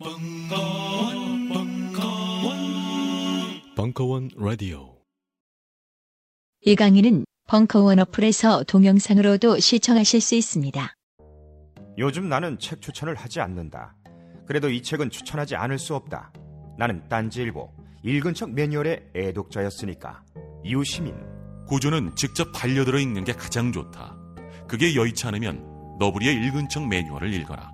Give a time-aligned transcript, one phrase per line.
[0.00, 2.56] 벙커원, 벙커원,
[3.76, 4.96] 벙커원 라디오.
[6.62, 10.94] 이 강의는 벙커원 어플에서 동영상으로도 시청하실 수 있습니다.
[11.98, 13.94] 요즘 나는 책 추천을 하지 않는다.
[14.46, 16.32] 그래도 이 책은 추천하지 않을 수 없다.
[16.76, 17.70] 나는 딴지일보
[18.02, 20.24] 읽은 척 매뉴얼의 애독자였으니까.
[20.64, 21.14] 이웃시민
[21.68, 24.16] 고전은 직접 반려들어 읽는 게 가장 좋다.
[24.66, 27.73] 그게 여의치 않으면 너부리의 읽은 척 매뉴얼을 읽어라.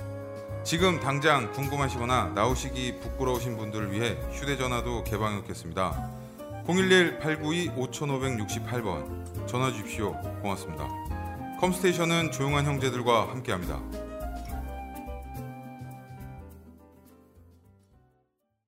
[0.63, 6.11] 지금 당장 궁금하시거나 나오시기 부끄러우신 분들을 위해 휴대전화도 개방해 놓겠습니다.
[6.65, 10.13] 011-892-5568번 전화 주십시오.
[10.41, 10.87] 고맙습니다.
[11.59, 13.81] 컴스테이션은 조용한 형제들과 함께합니다.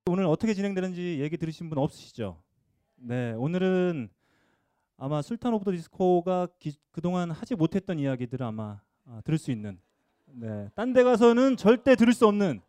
[0.08, 2.42] 오늘 어떻게 진행되는지 얘기 들으신 분 없으시죠?
[2.98, 4.10] 네, 오늘은
[4.98, 9.80] 아마 술탄 오브 더 디스코가 기- 그동안 하지 못했던 이야기들을 아마 아, 들을 수 있는
[10.36, 12.60] 네, 딴 데 가서는 절대 들을 수 없는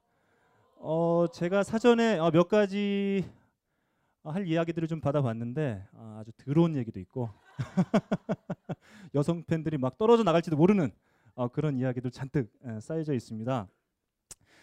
[0.77, 3.25] 어, 제가 사전에 어, 몇 가지
[4.23, 7.31] 어, 할 이야기들을 좀 받아봤는데 아, 아주 더러운 얘기도 있고
[9.15, 10.91] 여성 팬들이 막 떨어져 나갈지도 모르는
[11.35, 13.67] 어, 그런 이야기들 잔뜩 에, 쌓여져 있습니다.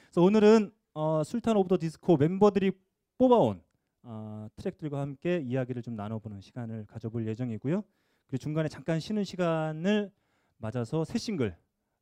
[0.05, 2.71] 그래서 오늘은 어, 술탄 오브 더 디스코 멤버들이
[3.17, 3.63] 뽑아온
[4.03, 7.83] 어, 트랙들과 함께 이야기를 좀 나눠보는 시간을 가져볼 예정이고요.
[8.27, 10.11] 그리고 중간에 잠깐 쉬는 시간을
[10.57, 11.55] 맞아서 새 싱글을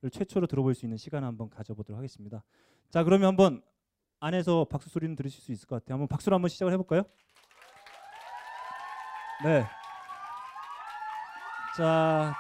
[0.10, 2.44] 최초로 들어볼 수 있는 시간을 한번 가져보도록 하겠습니다.
[2.90, 3.62] 자, 그러면 한번
[4.22, 5.96] 안에서 박수 소리는 들으실 수 있을 것 같아요.
[5.96, 7.04] 한번 박수로 한번 시작을 해볼까요?
[9.44, 9.66] 네.
[11.78, 12.34] 자,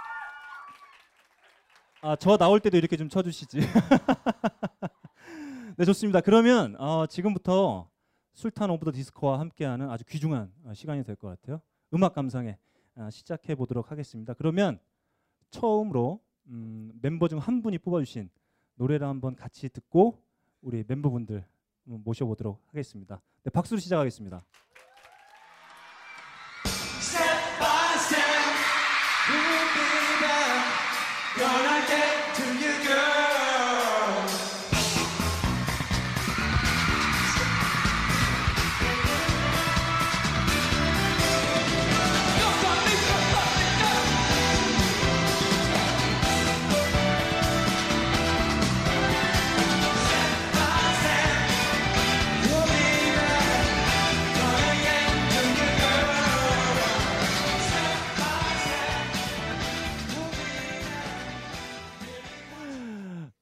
[2.01, 3.59] 아, 저 나올 때도 이렇게 좀 쳐주시지.
[5.77, 6.21] 네, 좋습니다.
[6.21, 7.89] 그러면 어, 지금부터
[8.33, 11.61] 술탄 오브 더 디스코와 함께하는 아주 귀중한 어, 시간이 될 것 같아요.
[11.93, 12.57] 음악 감상에
[12.95, 14.33] 아, 시작해 보도록 하겠습니다.
[14.33, 14.79] 그러면
[15.51, 18.29] 처음으로 음, 멤버 중 한 분이 뽑아주신
[18.75, 20.21] 노래를 한번 같이 듣고
[20.61, 21.45] 우리 멤버분들
[21.83, 23.21] 모셔보도록 하겠습니다.
[23.43, 24.43] 네, 박수로 시작하겠습니다.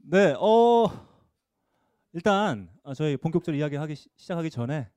[0.09, 0.87] 네, 어
[2.13, 4.89] 일단 어, 저희 본격적으로 이야기하기 시- 시작하기 전에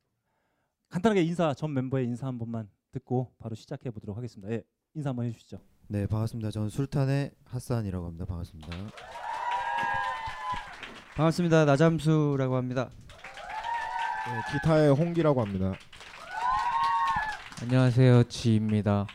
[0.88, 4.52] 간단하게 인사 전 멤버의 인사 한 번만 듣고 바로 시작해 보도록 하겠습니다.
[4.52, 4.62] 예,
[4.94, 5.58] 인사 한번 해주시죠.
[5.88, 6.50] 네 반갑습니다.
[6.52, 8.24] 저는 술탄의 핫산이라고 합니다.
[8.24, 8.68] 반갑습니다.
[11.16, 11.64] 반갑습니다.
[11.64, 12.88] 나잠수라고 합니다.
[14.26, 15.72] 네, 기타의 홍기라고 합니다.
[17.62, 18.24] 안녕하세요.
[18.24, 19.06] 지입니다.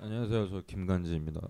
[0.00, 0.48] 안녕하세요.
[0.48, 1.40] 저 김간지입니다.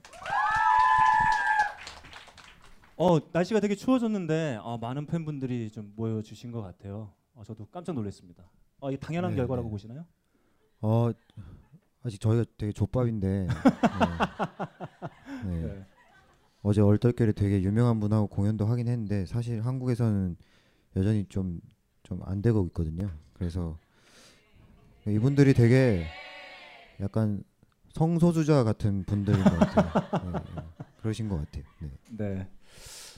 [3.02, 7.12] 어 날씨가 되게 추워졌는데 어, 많은 팬분들이 좀 모여 주신 것 같아요.
[7.34, 8.48] 어, 저도 깜짝 놀랐습니다.
[8.78, 9.72] 어, 이 당연한 네, 결과라고 네.
[9.72, 10.06] 보시나요?
[10.82, 11.10] 어
[12.04, 13.48] 아직 저희가 되게 족밥인데
[15.46, 15.50] 네.
[15.50, 15.66] 네.
[15.66, 15.86] 네.
[16.62, 20.36] 어제 얼떨결에 되게 유명한 분하고 공연도 하긴 했는데 사실 한국에서는
[20.94, 23.10] 여전히 좀좀좀안 되고 있거든요.
[23.32, 23.80] 그래서
[25.08, 26.06] 이분들이 되게
[27.00, 27.42] 약간
[27.94, 30.32] 성소수자 같은 분들인 것 같아요.
[30.32, 30.62] 네, 네.
[31.00, 31.64] 그러신 것 같아요.
[32.10, 32.48] 네.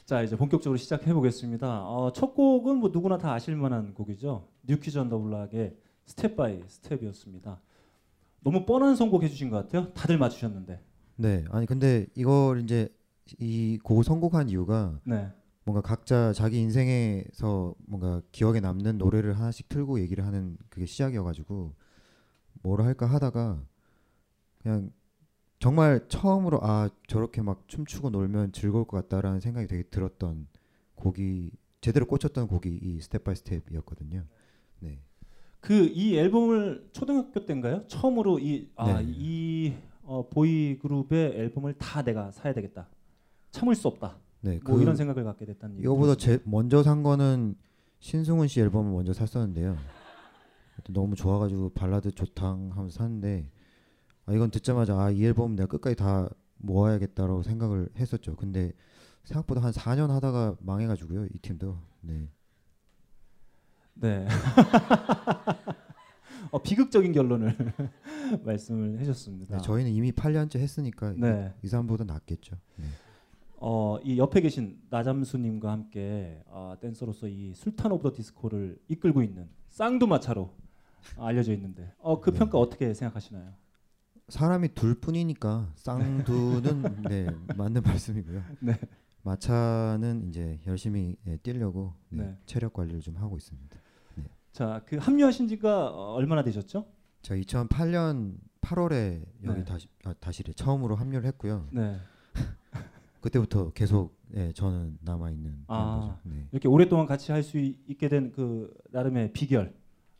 [0.04, 0.06] 네.
[0.06, 1.88] 자 이제 본격적으로 시작해 보겠습니다.
[1.88, 4.46] 어, 첫 곡은 뭐 누구나 다 아실 만한 곡이죠.
[4.62, 7.60] 뉴키즈 언더 블락의 스텝 바이 스텝이었습니다.
[8.40, 9.92] 너무 뻔한 선곡 해 주신 것 같아요.
[9.94, 10.80] 다들 맞추셨는데.
[11.16, 12.88] 네, 아니 근데 이걸 이제
[13.38, 15.32] 이 곡을 선곡한 이유가 네.
[15.64, 21.72] 뭔가 각자 자기 인생에서 뭔가 기억에 남는 노래를 하나씩 틀고 얘기를 하는 그게 시작이어가지고
[22.62, 23.64] 뭐를 할까 하다가
[24.62, 24.90] 그냥
[25.64, 30.46] 정말 처음으로 아 저렇게 막 춤추고 놀면 즐거울 것 같다라는 생각이 되게 들었던
[30.94, 34.24] 곡이 제대로 꽂혔던 곡이 이 Step by Step이었거든요.
[34.80, 35.00] 네.
[35.60, 37.86] 그 이 앨범을 초등학교 때인가요?
[37.86, 39.06] 처음으로 이 아, 네.
[39.08, 39.72] 이
[40.02, 42.90] 어, 보이 그룹의 앨범을 다 내가 사야 되겠다.
[43.50, 44.18] 참을 수 없다.
[44.42, 45.84] 네, 뭐 그 이런 생각을 갖게 됐다는 얘기.
[45.84, 47.54] 이거보다 제 먼저 산 거는
[48.00, 49.78] 신승훈 씨 앨범을 먼저 샀었는데요.
[50.90, 53.53] 너무 좋아가지고 발라드 좋당 하면서 샀는데 아,
[54.32, 56.28] 이건 듣자마자 아, 이 앨범 내가 끝까지 다
[56.58, 58.36] 모아야겠다라고 생각을 했었죠.
[58.36, 58.72] 근데
[59.24, 61.26] 생각보다 한 4년 하다가 망해가지고요.
[61.26, 61.78] 이 팀도.
[62.02, 62.28] 네.
[63.94, 64.26] 네.
[66.50, 67.56] 어, 비극적인 결론을
[68.44, 69.56] 말씀을 해주셨습니다.
[69.56, 71.52] 네, 저희는 이미 8년째 했으니까 네.
[71.62, 72.56] 이 사람보다 낫겠죠.
[72.76, 72.84] 네.
[73.56, 79.48] 어, 이 옆에 계신 나잠수님과 함께 어, 댄서로서 이 술탄 오브 더 디스코를 이끌고 있는
[79.70, 80.54] 쌍두마차로
[81.18, 83.52] 알려져 있는데 어, 그 평가 어떻게 생각하시나요?
[84.28, 87.26] 사람이 둘 뿐이니까 쌍두는 네,
[87.56, 88.42] 맞는 말씀이고요.
[88.60, 88.78] 네.
[89.22, 92.38] 마차는 이제 열심히 네, 뛰려고 네, 네.
[92.46, 93.76] 체력 관리를 좀 하고 있습니다.
[94.16, 94.24] 네.
[94.52, 96.86] 자, 그 합류하신 지가 어, 얼마나 되셨죠?
[97.22, 99.64] 저 2008년 8월에 여기 네.
[99.64, 101.68] 다시 아, 다시래 처음으로 합류를 했고요.
[101.72, 101.96] 네.
[103.20, 106.46] 그때부터 계속 예, 저는 남아 있는 아, 네.
[106.52, 109.74] 이렇게 오랫동안 같이 할 수 있게 된 그 나름의 비결.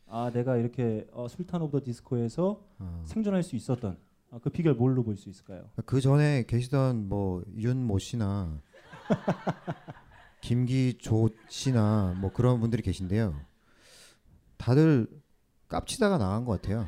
[0.07, 3.01] 아, 내가 이렇게 어, 술탄 오브 더 디스코에서 아.
[3.05, 3.97] 생존할 수 있었던
[4.31, 5.69] 아, 그 비결 뭘로 볼 수 있을까요?
[5.85, 8.61] 그 전에 계시던 뭐 윤모 씨나
[10.41, 13.33] 김기조 씨나 뭐 그런 분들이 계신데요.
[14.57, 15.07] 다들
[15.67, 16.85] 깝치다가 나간 것 같아요.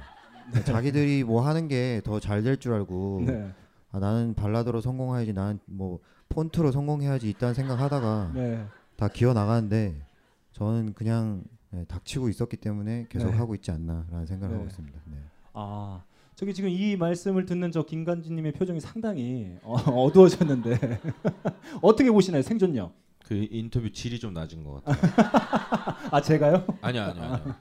[0.65, 3.51] 자기들이 뭐 하는 게 더 잘 될 줄 알고 네.
[3.91, 5.99] 아, 나는 발라드로 성공해야지 나는 뭐
[6.29, 8.65] 폰트로 성공해야지 있다는 생각하다가 네.
[8.95, 10.05] 다 기어 나가는데
[10.51, 13.37] 저는 그냥 네, 닥치고 있었기 때문에 계속 네.
[13.37, 14.59] 하고 있지 않나라는 생각을 네.
[14.59, 14.99] 하고 있습니다.
[15.05, 15.17] 네.
[15.53, 16.01] 아,
[16.35, 19.73] 저기 지금 이 말씀을 듣는 저 김간지님의 표정이 상당히 어,
[20.05, 20.99] 어두워졌는데
[21.81, 22.93] 어떻게 보시나요 생존력?
[23.25, 25.11] 그 인터뷰 질이 좀 낮은 것 같아요.
[26.11, 26.65] 아 제가요?
[26.81, 27.55] 아니요, 아니요, 아니요.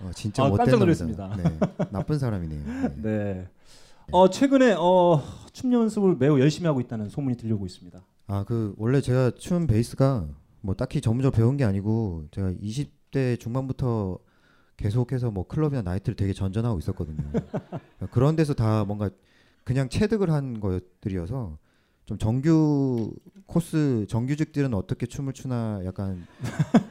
[0.00, 0.78] 어, 진짜 아, 못된 깜짝.
[0.78, 1.36] 놀랐습니다.
[1.36, 1.58] 네,
[1.90, 2.64] 나쁜 사람이네요.
[2.64, 3.02] 네.
[3.02, 3.48] 네.
[4.12, 5.20] 어 최근에 어,
[5.52, 8.00] 춤 연습을 매우 열심히 하고 있다는 소문이 들려오고 있습니다.
[8.28, 10.28] 아 그 원래 제가 춤 베이스가
[10.66, 14.18] 뭐 딱히 전문적으로 배운 게 아니고 제가 20대 중반부터
[14.76, 17.22] 계속해서 뭐 클럽이나 나이트를 되게 전전하고 있었거든요.
[18.10, 19.08] 그런 데서 다 뭔가
[19.64, 21.56] 그냥 체득을 한 것들이어서
[22.04, 23.14] 좀 정규
[23.46, 26.26] 코스 정규직들은 어떻게 춤을 추나 약간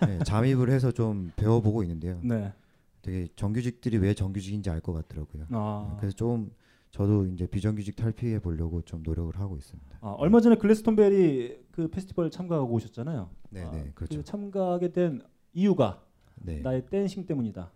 [0.08, 2.20] 네, 잠입을 해서 좀 배워보고 있는데요.
[2.24, 2.54] 네.
[3.02, 5.46] 되게 정규직들이 왜 정규직인지 알 것 같더라고요.
[5.52, 5.98] 아.
[6.00, 6.50] 그래서 좀
[6.96, 9.98] 저도 이제 비정규직 탈피해 보려고 좀 노력을 하고 있습니다.
[10.00, 13.30] 아, 얼마 전에 글래스톤베리 그 페스티벌 참가하고 오셨잖아요.
[13.50, 14.16] 네, 아, 네, 그렇죠.
[14.16, 15.22] 그 참가하게 된
[15.54, 16.02] 이유가
[16.36, 16.62] 네.
[16.62, 17.70] 나의 댄싱 때문이다.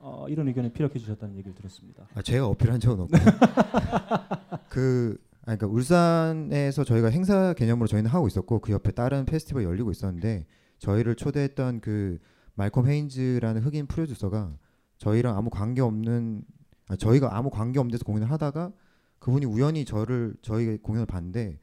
[0.00, 2.08] 어, 이런 의견을 피력해 주셨다는 얘기를 들었습니다.
[2.12, 3.16] 아, 제가 어필한 적은 없고
[4.68, 9.92] 그 아니, 그러니까 울산에서 저희가 행사 개념으로 저희는 하고 있었고 그 옆에 다른 페스티벌 열리고
[9.92, 10.46] 있었는데
[10.78, 12.18] 저희를 초대했던 그
[12.54, 14.52] 말콤 헤인즈라는 흑인 프로듀서가
[14.96, 16.57] 저희랑 아무 관계 없는 아,
[16.96, 18.72] 저희가 아무 관계 없는 데서 공연을 하다가
[19.18, 21.58] 그분이 우연히 저를 저희 공연을 봤는데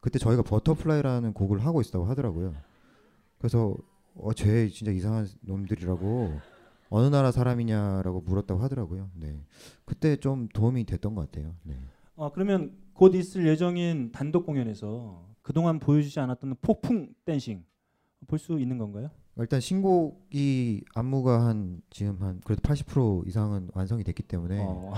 [0.00, 2.54] 그때 저희가 Butterfly라는 곡을 하고 있다고 하더라고요.
[3.38, 3.76] 그래서
[4.18, 6.40] 어 쟤 진짜 이상한 놈들이라고
[6.88, 9.10] 어느 나라 사람이냐라고 물었다고 하더라고요.
[9.14, 9.44] 네.
[9.84, 11.54] 그때 좀 도움이 됐던 것 같아요.
[11.64, 11.78] 네.
[12.16, 17.64] 아, 그러면 곧 있을 예정인 단독 공연에서 그동안 보여주지 않았던 폭풍 댄싱
[18.26, 19.10] 볼 수 있는 건가요?
[19.38, 24.94] 일단 신곡이 안무가 한 지금 한 그래도 80% 이상은 완성이 됐기 때문에 어.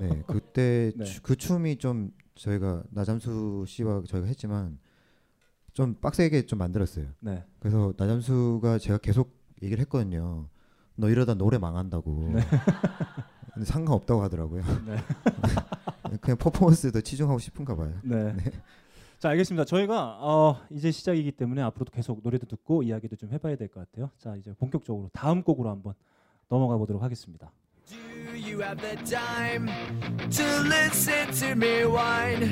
[0.00, 1.04] 네 그때 네.
[1.04, 4.78] 추- 그 춤이 좀 저희가 나잠수 씨와 저희가 했지만
[5.72, 7.06] 좀 빡세게 좀 만들었어요.
[7.20, 7.44] 네.
[7.60, 10.48] 그래서 나잠수가 제가 계속 얘기를 했거든요.
[10.96, 12.30] 너 이러다 노래 망한다고.
[12.34, 12.42] 네.
[13.54, 14.62] 근데 상관없다고 하더라고요.
[14.86, 14.96] 네.
[16.20, 17.92] 그냥 퍼포먼스에 치중하고 싶은가 봐요.
[18.02, 18.34] 네.
[19.20, 19.66] 자 알겠습니다.
[19.66, 24.10] 저희가 어, 이제 시작이기 때문에 앞으로도 계속 노래도 듣고 이야기도 좀 해봐야 될 것 같아요.
[24.18, 25.92] 자 이제 본격적으로 다음 곡으로 한번
[26.48, 27.52] 넘어가 보도록 하겠습니다.
[28.34, 29.66] you have the time
[30.30, 32.50] to listen to me whine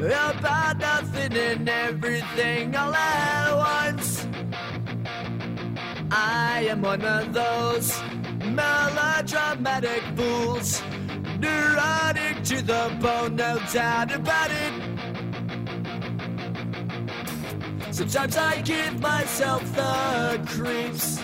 [0.00, 4.26] about nothing and everything all at once?
[6.10, 7.94] I am one of those
[8.50, 10.82] melodramatic fools.
[11.38, 15.19] Neurotic to the bone, no doubt about it.
[18.00, 21.20] Sometimes I give myself the creeps.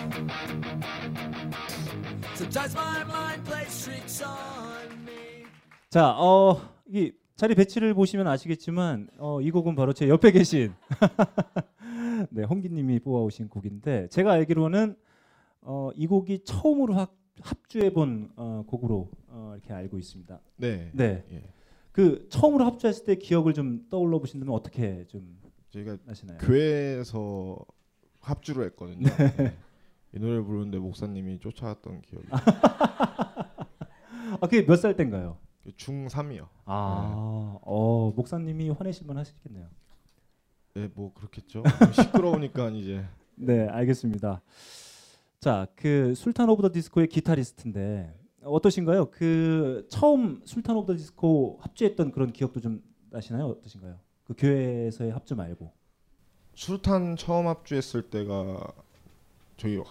[2.34, 5.46] Sometimes my mind plays tricks on me.
[5.88, 10.74] 자, 어, 이 자리 배치를 보시면 아시겠지만 어, 이 곡은 바로 제 옆에 계신
[12.28, 14.96] 네, 홍기님이 뽑아오신 곡인데 제가 알기로는
[15.62, 20.38] 어, 이 곡이 처음으로 합, 합주해 본 어, 곡으로 어, 이렇게 알고 있습니다.
[20.56, 20.90] 네.
[20.92, 21.24] 네.
[21.32, 21.42] 예.
[21.92, 25.38] 그 처음으로 합주했을 때 기억을 좀 떠올려 보신다면 어떻게 좀
[25.70, 26.38] 저희가 하시나요?
[26.38, 27.58] 교회에서
[28.20, 29.08] 합주를 했거든요.
[29.08, 29.36] 네.
[29.36, 29.56] 네.
[30.14, 32.26] 이 노래 부르는데 목사님이 쫓아왔던 기억이.
[32.32, 35.38] 아, 그게 몇 살 때인가요?
[35.76, 36.46] 중3이요.
[36.64, 39.68] 아, 어, 목사님이 화내실 만 하시겠네요.
[40.74, 41.62] 네, 뭐 그렇겠죠.
[41.92, 43.04] 시끄러우니까 이제.
[43.34, 44.42] 네, 알겠습니다.
[45.40, 49.10] 자, 그 술탄 오브 더 디스코의 기타리스트인데 어떠신가요?
[49.10, 53.46] 그 처음 술탄 오브 더 디스코 합주했던 그런 기억도 좀 나시나요?
[53.46, 53.98] 어떠신가요?
[54.26, 55.72] 그 교회에서의 합주 말고.
[56.54, 58.58] 술탄 처음 합주했을 때가
[59.56, 59.84] 저희 하-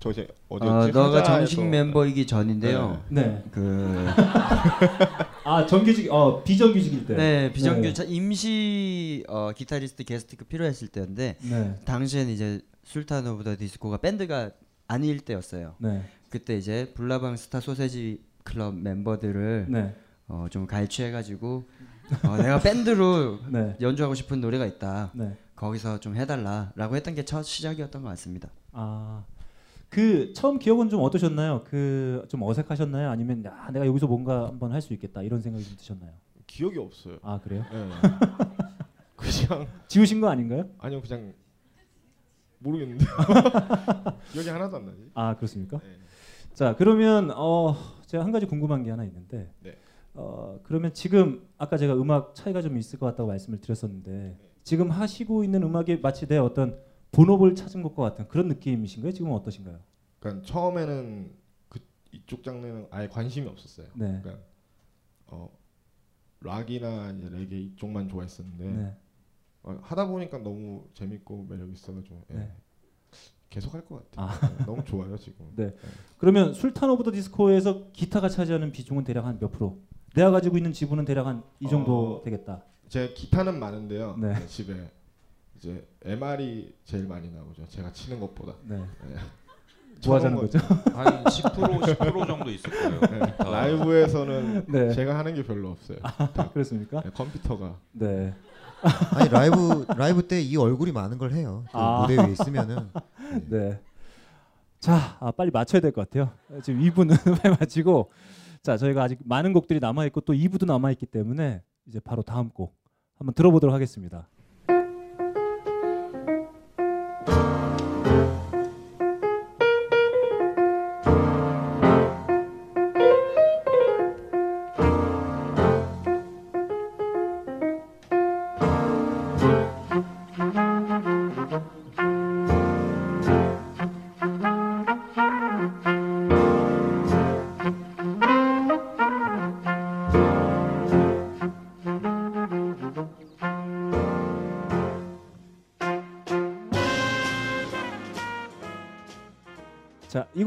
[0.00, 0.92] 저 이제 어, 어디였지?
[0.92, 3.02] 너가 하자에서- 정식 멤버이기 전인데요.
[3.08, 3.42] 네.
[3.50, 4.06] 그
[5.44, 7.16] 아 정규직 어 비정규직일 때.
[7.16, 11.74] 네, 비정규직 임시 어, 기타리스트 게스트가 필요했을 때였는데 네.
[11.84, 14.50] 당시에는 이제 술탄 오브 더 디스코가 밴드가
[14.86, 15.74] 아닐 때였어요.
[15.78, 16.04] 네.
[16.30, 19.96] 그때 이제 블라방 스타 소세지 클럽 멤버들을 네.
[20.28, 21.68] 어, 좀 갈취해가지고
[22.26, 23.76] 어, 내가 밴드로 네.
[23.80, 25.10] 연주하고 싶은 노래가 있다.
[25.14, 25.36] 네.
[25.56, 28.48] 거기서 좀 해달라라고 했던 게 첫 시작이었던 것 같습니다.
[28.72, 29.24] 아.
[29.90, 31.64] 그 처음 기억은 좀 어떠셨나요?
[31.64, 33.08] 그 좀 어색하셨나요?
[33.10, 36.12] 아니면 야, 내가 여기서 뭔가 한번 할 수 있겠다 이런 생각이 좀 드셨나요?
[36.46, 37.18] 기억이 없어요.
[37.22, 37.64] 아 그래요?
[37.72, 37.88] 네.
[39.16, 40.68] 그냥 지우신 거 아닌가요?
[40.78, 41.32] 아니요, 그냥
[42.60, 43.04] 모르겠는데
[44.32, 45.10] 기억이 하나도 안 나지.
[45.14, 45.78] 아 그렇습니까?
[45.78, 45.96] 네.
[46.54, 49.76] 자 그러면 어 제가 한 가지 궁금한 게 하나 있는데 네.
[50.20, 55.44] 어 그러면 지금 아까 제가 음악 차이가 좀 있을 것 같다고 말씀을 드렸었는데 지금 하시고
[55.44, 56.76] 있는 음악이 마치 내 어떤
[57.12, 59.12] 본업을 찾은 것과 같은 그런 느낌이신가요?
[59.12, 59.78] 지금은 어떠신가요?
[60.18, 61.30] 그러니까 처음에는
[61.68, 61.78] 그
[62.12, 63.86] 이쪽 장르는 아예 관심이 없었어요.
[63.94, 64.20] 네.
[64.20, 64.42] 그러니까
[65.28, 65.48] 어
[66.40, 68.96] 락이나 이제 레게 이쪽만 좋아했었는데 네.
[69.62, 72.34] 어, 하다 보니까 너무 재밌고 매력 있어가지고 예.
[72.34, 72.52] 네.
[73.50, 74.26] 계속 할 것 같아요.
[74.26, 74.56] 아.
[74.58, 75.46] 네, 너무 좋아요 지금.
[75.54, 75.74] 네.
[76.18, 79.78] 그러면 술탄 오브 더 디스코에서 기타가 차지하는 비중은 대략 한 몇 프로?
[80.14, 82.62] 내가 가지고 있는 지분은 대략 한 이 정도 어, 되겠다.
[82.88, 84.16] 제 기타는 많은데요.
[84.18, 84.34] 네.
[84.34, 84.74] 네, 집에
[85.56, 87.66] 이제 MR이 제일 많이 나오죠.
[87.68, 88.54] 제가 치는 것보다.
[88.64, 88.82] 네.
[90.06, 90.58] 뭐 하자는 거죠?
[90.94, 93.00] 한 10% 10% 정도 있을 거예요.
[93.00, 93.50] 네, 기타.
[93.50, 94.92] 라이브에서는 네.
[94.94, 95.98] 제가 하는 게 별로 없어요.
[96.02, 97.00] 아, 그렇습니까?
[97.02, 97.76] 네, 컴퓨터가.
[97.92, 98.32] 네.
[99.16, 101.64] 아니 라이브 라이브 때 이 얼굴이 많은 걸 해요.
[101.72, 102.02] 그 아.
[102.02, 102.88] 무대 위에 있으면은
[103.50, 103.80] 네.
[104.78, 106.30] 자, 아, 빨리 맞춰야 될 것 같아요.
[106.62, 108.12] 지금 2부는 빨리 마치고
[108.62, 112.50] 자, 저희가 아직 많은 곡들이 남아 있고 또 2부도 남아 있기 때문에 이제 바로 다음
[112.50, 112.76] 곡
[113.14, 114.28] 한번 들어보도록 하겠습니다.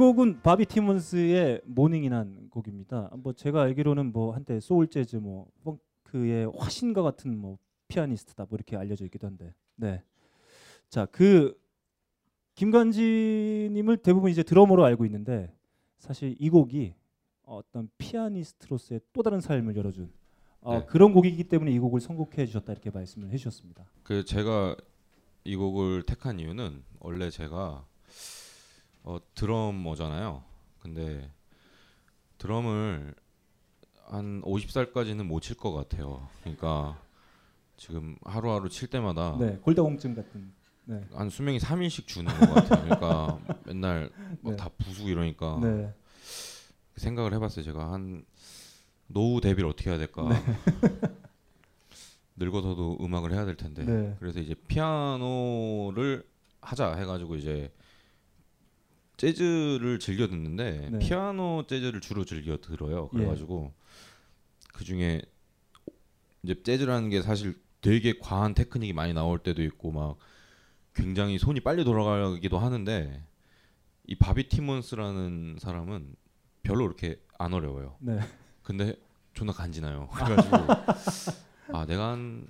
[0.01, 3.11] 곡은 바비 티몬스의 모닝이란 곡입니다.
[3.17, 8.75] 뭐 제가 알기로는 뭐 한때 소울 재즈 뭐 펑크의 화신과 같은 뭐 피아니스트다 뭐 이렇게
[8.75, 9.53] 알려져 있기도 한데.
[9.75, 10.03] 네.
[10.89, 11.55] 자, 그
[12.55, 15.55] 김관지 님을 대부분 이제 드러머로 알고 있는데
[15.99, 16.95] 사실 이 곡이
[17.43, 20.11] 어떤 피아니스트로서의 또 다른 삶을 열어준
[20.61, 20.85] 어, 네.
[20.87, 23.85] 그런 곡이기 때문에 이 곡을 선곡해 주셨다 이렇게 말씀을 해 주셨습니다.
[24.01, 24.75] 그 제가
[25.43, 27.85] 이 곡을 택한 이유는 원래 제가
[29.03, 30.43] 어, 드러머잖아요.
[30.79, 31.31] 근데
[32.37, 33.13] 드럼을
[34.05, 36.27] 한 50살까지는 못 칠 것 같아요.
[36.41, 36.99] 그러니까
[37.77, 40.53] 지금 하루하루 칠 때마다 네, 골다공증 같은.
[40.85, 41.05] 네.
[41.13, 42.83] 한 수명이 3일씩 주는 것 같아요.
[42.83, 44.55] 그러니까 맨날 막 네.
[44.57, 45.93] 다 부수고 이러니까 네.
[46.97, 47.63] 생각을 해봤어요.
[47.63, 48.25] 제가 한
[49.07, 50.27] 노후 대비를 어떻게 해야 될까.
[50.27, 50.35] 네.
[52.35, 53.83] 늙어서도 음악을 해야 될 텐데.
[53.85, 54.15] 네.
[54.19, 56.27] 그래서 이제 피아노를
[56.61, 57.71] 하자 해가지고 이제
[59.21, 60.97] 재즈를 즐겨 듣는데 네.
[60.97, 63.07] 피아노 재즈를 주로 즐겨 들어요.
[63.13, 63.17] 예.
[63.17, 63.71] 그래가지고
[64.73, 65.21] 그 중에
[66.41, 70.17] 이제 재즈라는 게 사실 되게 과한 테크닉이 많이 나올 때도 있고 막
[70.95, 73.23] 굉장히 손이 빨리 돌아가기도 하는데
[74.07, 76.15] 이 바비 티몬스라는 사람은
[76.63, 77.97] 별로 이렇게 안 어려워요.
[77.99, 78.19] 네.
[78.63, 78.95] 근데
[79.35, 80.09] 존나 간지나요.
[80.17, 80.57] 그래가지고
[81.73, 82.47] 아 내가 한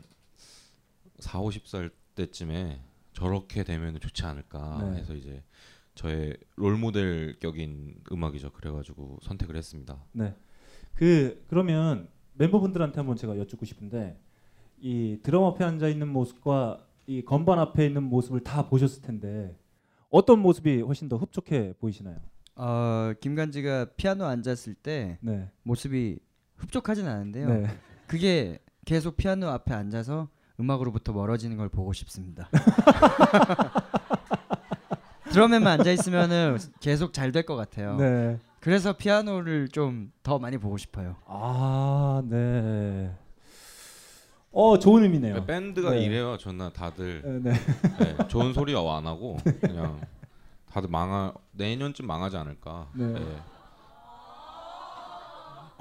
[1.19, 4.99] 4, 50살 때쯤에 저렇게 되면 좋지 않을까 네.
[4.99, 5.43] 해서 이제
[5.95, 8.51] 저의 롤 모델 격인 음악이죠.
[8.51, 10.03] 그래가지고 선택을 했습니다.
[10.13, 10.35] 네.
[10.95, 14.19] 그 그러면 멤버분들한테 한번 제가 여쭙고 싶은데
[14.79, 19.57] 이 드럼 앞에 앉아 있는 모습과 이 건반 앞에 있는 모습을 다 보셨을 텐데
[20.09, 22.17] 어떤 모습이 훨씬 더 흡족해 보이시나요?
[22.55, 25.49] 어, 김간지가 피아노 앉았을 때 네.
[25.63, 26.19] 모습이
[26.57, 27.47] 흡족하진 않은데요.
[27.47, 27.67] 네.
[28.07, 30.29] 그게 계속 피아노 앞에 앉아서
[30.59, 32.49] 음악으로부터 멀어지는 걸 보고 싶습니다.
[35.31, 37.95] 드럼에만 앉아 있으면은 계속 잘 될 것 같아요.
[37.97, 38.39] 네.
[38.59, 41.15] 그래서 피아노를 좀 더 많이 보고 싶어요.
[41.25, 43.11] 아, 네.
[44.51, 45.45] 어, 좋은 의미네요.
[45.45, 46.03] 밴드가 네.
[46.03, 46.37] 이래요.
[46.37, 47.59] 존나 다들 네, 네.
[47.99, 50.01] 네, 좋은 소리 안 하고 그냥
[50.71, 52.87] 다들 망하 내년쯤 망하지 않을까.
[52.93, 53.07] 네.
[53.13, 53.19] 네.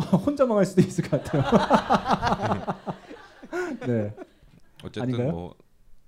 [0.25, 1.42] 혼자 망할 수도 있을 것 같아요.
[3.87, 4.14] 네.
[4.83, 5.30] 어쨌든 아닌가요?
[5.33, 5.54] 뭐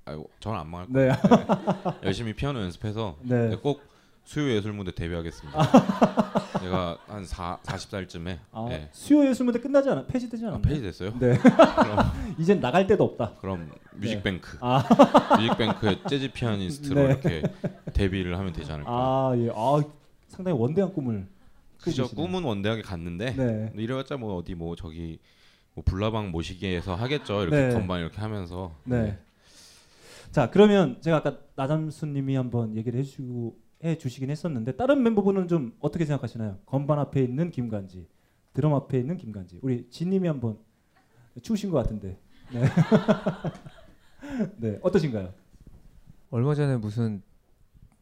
[0.05, 1.09] 아유, 저는 안 망할 네.
[1.09, 1.13] 거예요.
[1.13, 1.99] 네.
[2.07, 3.51] 열심히 피아노 연습해서 네.
[3.51, 3.83] 네, 꼭
[4.25, 5.59] 수요 예술 무대 데뷔하겠습니다.
[6.63, 8.89] 내가 한 4, 40살쯤에 아, 네.
[8.93, 10.07] 수요 예술 무대 끝나지 않아?
[10.07, 10.63] 폐지되지 않았나요?
[10.63, 11.19] 폐지됐어요?
[11.19, 11.37] 네.
[11.39, 13.35] 그럼- 이젠 나갈 데도 없다.
[13.41, 14.53] 그럼 뮤직뱅크.
[14.53, 14.59] 네.
[14.61, 15.37] 아.
[15.39, 17.05] 뮤직뱅크의 재즈 피아니스트로 네.
[17.07, 17.43] 이렇게
[17.93, 18.91] 데뷔를 하면 되지 않을까.
[18.91, 19.51] 아, 예.
[19.55, 19.83] 아,
[20.29, 21.27] 상당히 원대한 꿈을
[21.81, 22.09] 그죠.
[22.09, 23.73] 꿈은 원대하게 갔는데 네.
[23.77, 25.19] 이래봤자 뭐 어디 뭐 저기
[25.75, 27.43] 뭐 불나방 모시기에서 하겠죠.
[27.43, 27.73] 이렇게 네.
[27.75, 28.73] 건반 이렇게 하면서.
[28.85, 29.19] 네.
[30.33, 35.47] 자, 그러면 제가 아까 나잠수 님이 한번 얘기를 해 주시고 해 주시긴 했었는데 다른 멤버분은
[35.47, 36.59] 좀 어떻게 생각하시나요?
[36.65, 38.09] 건반 앞에 있는 김간지,
[38.55, 39.59] 드럼 앞에 있는 김간지.
[39.63, 40.59] 우리 진 님이 한번
[41.43, 42.19] 추우신 것 같은데.
[42.51, 42.63] 네.
[44.57, 45.35] 네, 어떠신가요?
[46.31, 47.23] 얼마 전에 무슨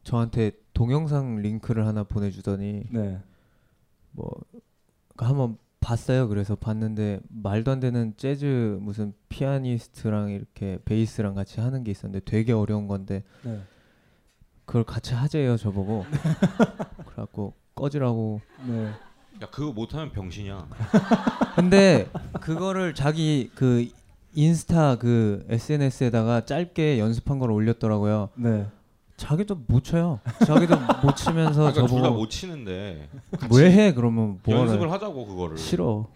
[0.05, 3.21] 저한테 동영상 링크를 하나 보내주더니 네.
[4.13, 4.31] 뭐
[5.17, 5.59] 한번
[5.91, 6.29] 봤어요.
[6.29, 12.53] 그래서 봤는데 말도 안 되는 재즈 무슨 피아니스트랑 이렇게 베이스랑 같이 하는 게 있었는데 되게
[12.53, 13.61] 어려운 건데 네.
[14.67, 16.07] 그걸 같이 하재요 저보고
[17.07, 18.87] 그래갖고 꺼지라고 네.
[19.43, 20.69] 야 그거 못하면 병신이야.
[21.57, 22.09] 근데
[22.41, 23.89] 그거를 자기 그
[24.35, 28.29] 인스타 그 SNS에다가 짧게 연습한 걸 올렸더라고요.
[28.37, 28.69] 네.
[29.21, 30.19] 자기도 못 쳐요.
[30.47, 33.11] 자기도 못 치면서 그러니까 저보고 둘다 못 치는데
[33.55, 33.93] 왜 해?
[33.93, 34.93] 그러면 뭐하러 연습을 해?
[34.93, 35.59] 하자고 그거를.
[35.59, 36.07] 싫어.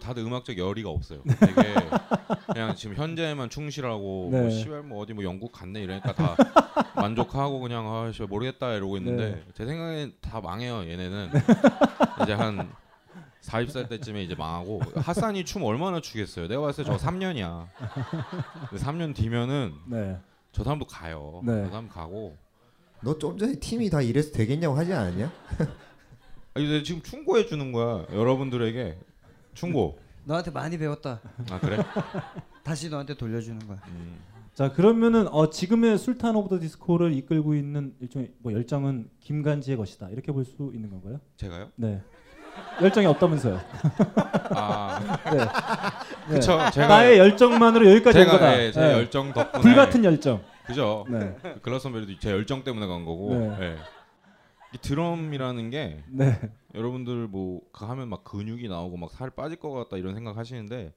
[0.00, 1.18] 다들 음악적 열의가 없어요.
[1.40, 1.74] 되게
[2.46, 4.40] 그냥 지금 현재에만 충실하고 네.
[4.40, 6.36] 뭐 씨발 뭐 어디 뭐 영국 갔네 이러니까 다
[6.94, 9.42] 만족하고 그냥 아 씨발 모르겠다 이러고 있는데 네.
[9.54, 11.30] 제 생각엔 다 망해요 얘네는
[12.22, 12.70] 이제 한
[13.42, 16.46] 40살 때쯤에 이제 망하고 하산이 춤 얼마나 추겠어요.
[16.48, 17.66] 내가 봤을 때 저 3년이야.
[18.76, 20.16] 3년 뒤면은 네.
[20.54, 21.42] 저 사람도 가요.
[21.44, 21.64] 네.
[21.64, 22.36] 저 사람 가고
[23.02, 25.30] 너 좀 전에 팀이 다 이래서 되겠냐고 하지 않았냐?
[26.54, 28.96] 아니 근데 지금 충고해 주는 거야 여러분들에게
[29.54, 29.98] 충고.
[30.24, 31.20] 너한테 많이 배웠다.
[31.50, 31.76] 아 그래?
[32.64, 33.78] 다시 너한테 돌려주는 거야.
[34.54, 40.08] 자 그러면은 어, 지금의 술탄 오브 더 디스코를 이끌고 있는 일종의 뭐 열정은 김간지의 것이다
[40.10, 41.20] 이렇게 볼 수 있는 건가요?
[41.36, 41.70] 제가요?
[41.76, 42.00] 네.
[42.82, 43.60] 열정이 없다면서요?
[44.56, 45.00] 아.
[45.30, 45.46] 네.
[46.34, 46.64] 그쵸, 네.
[46.70, 48.58] 제가- 나의 열정만으로 여기까지 온 제가, 거다.
[48.62, 48.92] 예, 제 네.
[48.92, 50.42] 열정 덕분에 불같은 열정.
[50.66, 51.04] 그죠?
[51.08, 51.36] 네.
[51.62, 53.34] 글라스톤베리도 제 열정 때문에 간 거고.
[53.34, 53.58] 네.
[53.60, 53.76] 예.
[54.72, 56.40] 이 드럼이라는 게 네.
[56.74, 60.92] 여러분들 뭐 그거 하면 막 근육이 나오고 막 살 빠질 것 같다 이런 생각 하시는데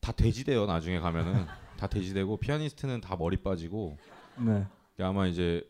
[0.00, 1.46] 다 돼지돼요 나중에 가면은
[1.78, 3.96] 다 돼지되고 피아니스트는 다 머리 빠지고
[4.38, 4.64] 네.
[5.00, 5.62] 아마 이제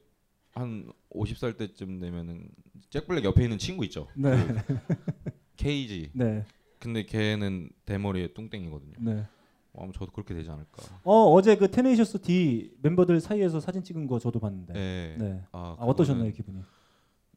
[0.56, 2.48] 한 50살 때쯤 되면은
[2.88, 4.08] 잭블랙 옆에 있는 친구 있죠.
[4.16, 4.30] 네.
[4.66, 4.78] 그
[5.56, 6.10] 케이지.
[6.14, 6.44] 네.
[6.78, 8.94] 근데 걔는 대머리에 뚱땡이거든요.
[9.00, 9.26] 네.
[9.74, 10.82] 어, 아마 저도 그렇게 되지 않을까.
[11.04, 14.72] 어 어제 그 테네이셔스 D 멤버들 사이에서 사진 찍은 거 저도 봤는데.
[14.72, 15.16] 네.
[15.18, 15.44] 네.
[15.52, 16.62] 아, 아, 어떠셨나요 기분이?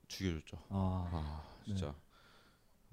[0.08, 0.58] 죽여줬죠.
[0.70, 1.94] 아, 진짜 네.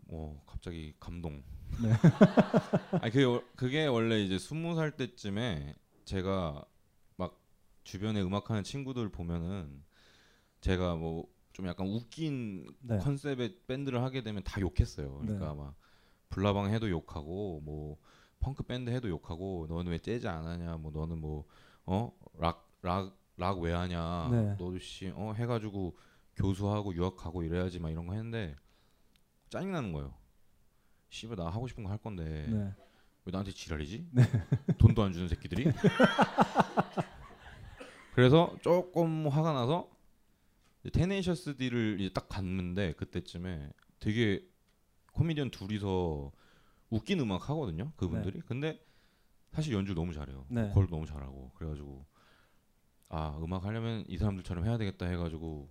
[0.09, 1.41] 뭐 갑자기 감동.
[1.81, 1.91] 네.
[3.01, 6.65] 아니 그게, 월- 그게 원래 이제 스무 살 때쯤에 제가
[7.17, 7.41] 막
[7.85, 9.85] 주변에 음악하는 친구들 보면은
[10.61, 12.99] 제가 뭐 좀 약간 웃긴 네.
[12.99, 15.21] 컨셉의 밴드를 하게 되면 다 욕했어요.
[15.21, 15.55] 그러니까 네.
[15.55, 15.75] 막
[16.29, 17.97] 불나방 해도 욕하고 뭐
[18.40, 21.19] 펑크 밴드 해도 욕하고 너는 왜 재즈 안 하냐 뭐 너는
[21.87, 24.49] 뭐어락락 락 왜 하냐 네.
[24.59, 25.97] 너도 씨어 해가지고
[26.37, 28.55] 교수하고 유학하고 이래야지 막 이런 거 했는데
[29.49, 30.12] 짜증 나는 거예요.
[31.09, 32.71] 씨발 나 하고 싶은 거 할 건데 네.
[33.25, 34.09] 왜 나한테 지랄이지?
[34.12, 34.25] 네.
[34.77, 35.73] 돈도 안 주는 새끼들이.
[38.14, 39.96] 그래서 조금 화가 나서
[40.92, 43.70] 테네이셔스 D를 이제 딱 갔는데 그때쯤에
[44.01, 44.46] 되게
[45.12, 46.33] 코미디언 둘이서
[46.90, 48.40] 웃긴 음악 하거든요 그분들이.
[48.40, 48.81] 근데
[49.53, 50.46] 사실 연주 너무 잘해요.
[50.49, 50.68] 네.
[50.68, 52.05] 보컬 너무 잘하고 그래가지고
[53.09, 55.70] 아 음악 하려면 이 사람들처럼 해야 되겠다 해가지고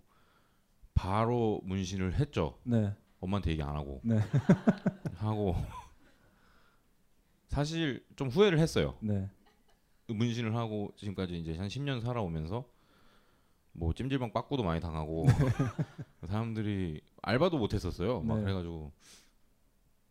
[0.94, 2.60] 바로 문신을 했죠.
[2.64, 2.94] 네.
[3.20, 4.20] 엄마한테 얘기 안 하고 네.
[5.18, 5.56] 하고
[7.48, 8.98] 사실 좀 후회를 했어요.
[9.02, 9.30] 네.
[10.08, 12.68] 그 문신을 하고 지금까지 이제 한 10년 살아오면서
[13.78, 15.26] 뭐 찜질방 빠꾸도 많이 당하고
[16.28, 18.22] 사람들이 알바도 못 했었어요.
[18.22, 18.44] 막 네.
[18.44, 18.92] 그래가지고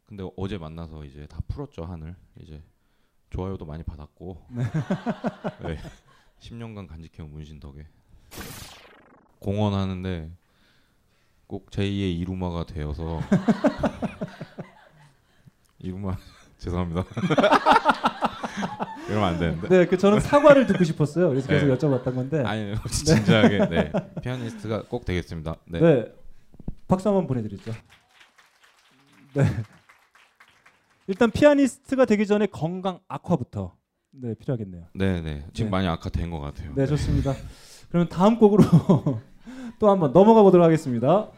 [0.07, 2.63] 근데 어제 만나서 이제 다 풀었죠 한을 이제
[3.31, 4.65] 좋아요도 많이 받았고 네.
[5.67, 5.79] 네.
[6.41, 7.87] 10년간 간직해온 문신 덕에
[9.39, 10.31] 공헌 하는데
[11.47, 13.21] 꼭 제2의 이루마가 되어서
[15.79, 16.17] 이루마
[16.59, 17.05] 죄송합니다
[19.09, 21.29] 이러면 안 되는데 네, 그 저는 사과를 듣고 싶었어요.
[21.29, 21.75] 그래서 계속 네.
[21.75, 22.43] 여쭤봤던 건데.
[22.45, 26.13] 아니 진지하게 네 피아니스트가 꼭 되겠습니다 네, 네.
[26.89, 27.73] 박수 한번 보내드리죠.
[29.35, 29.45] 네.
[31.07, 33.75] 일단 피아니스트가 되기 전에 건강 악화부터
[34.13, 34.87] 네 필요하겠네요.
[34.95, 35.47] 네, 네.
[35.53, 35.71] 지금 네.
[35.71, 36.73] 많이 악화된 것 같아요.
[36.75, 37.35] 네, 좋습니다.
[37.89, 38.63] 그러면 다음 곡으로
[39.79, 41.29] 또 한번 넘어가 보도록 하겠습니다.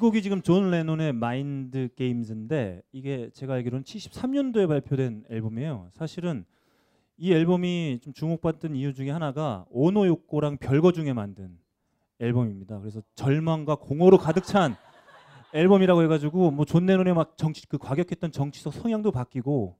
[0.00, 5.90] 곡이 지금 존 레논의 Mind Games인데 이게 제가 알기로는 73년도에 발표된 앨범이에요.
[5.92, 6.44] 사실은
[7.16, 11.58] 이 앨범이 좀 주목받던 이유 중에 하나가 오노 요코랑 별거 중에 만든
[12.18, 12.80] 앨범입니다.
[12.80, 14.74] 그래서 절망과 공허로 가득 찬
[15.52, 19.76] 앨범이라고 해가지고 뭐존 레논의 막 정치 그 과격했던 정치적 성향도 바뀌고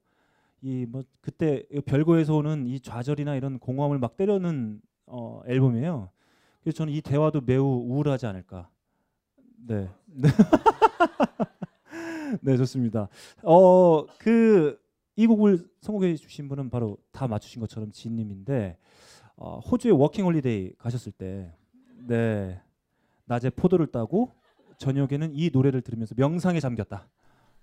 [0.62, 6.10] 이 뭐 그때 이 별거에서 오는 이 좌절이나 이런 공허함을 막 때려넣은 어, 앨범이에요.
[6.62, 8.68] 그래서 저는 이 대화도 매우 우울하지 않을까.
[9.66, 9.88] 네.
[10.12, 10.28] 네.
[12.42, 13.08] 네, 좋습니다.
[13.42, 14.80] 어, 그
[15.20, 18.78] 이 곡을 선곡해 주신 분은 바로 다 맞추신 것처럼 진님인데
[19.36, 21.52] 어, 호주에 워킹 홀리데이 가셨을 때
[22.06, 22.58] 네.
[23.26, 24.32] 낮에 포도를 따고
[24.78, 27.06] 저녁에는 이 노래를 들으면서 명상에 잠겼다.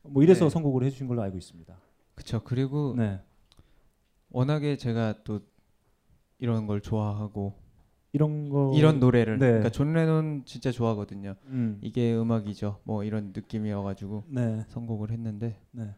[0.03, 0.49] 뭐 이래서 네.
[0.51, 1.75] 선곡을 해 주신 걸로 알고 있습니다.
[2.13, 2.43] 그렇죠.
[2.43, 3.19] 그리고 네.
[4.29, 5.39] 워낙에 제가 또
[6.37, 7.55] 이런 걸 좋아하고
[8.13, 9.47] 이런 거 이런 노래를 네.
[9.47, 11.35] 그러니까 존 레논 진짜 좋아하거든요.
[11.47, 11.77] 음.
[11.81, 12.79] 이게 음악이죠.
[12.83, 14.63] 뭐 이런 느낌이어가지고 네.
[14.69, 15.93] 선곡을 했는데 네.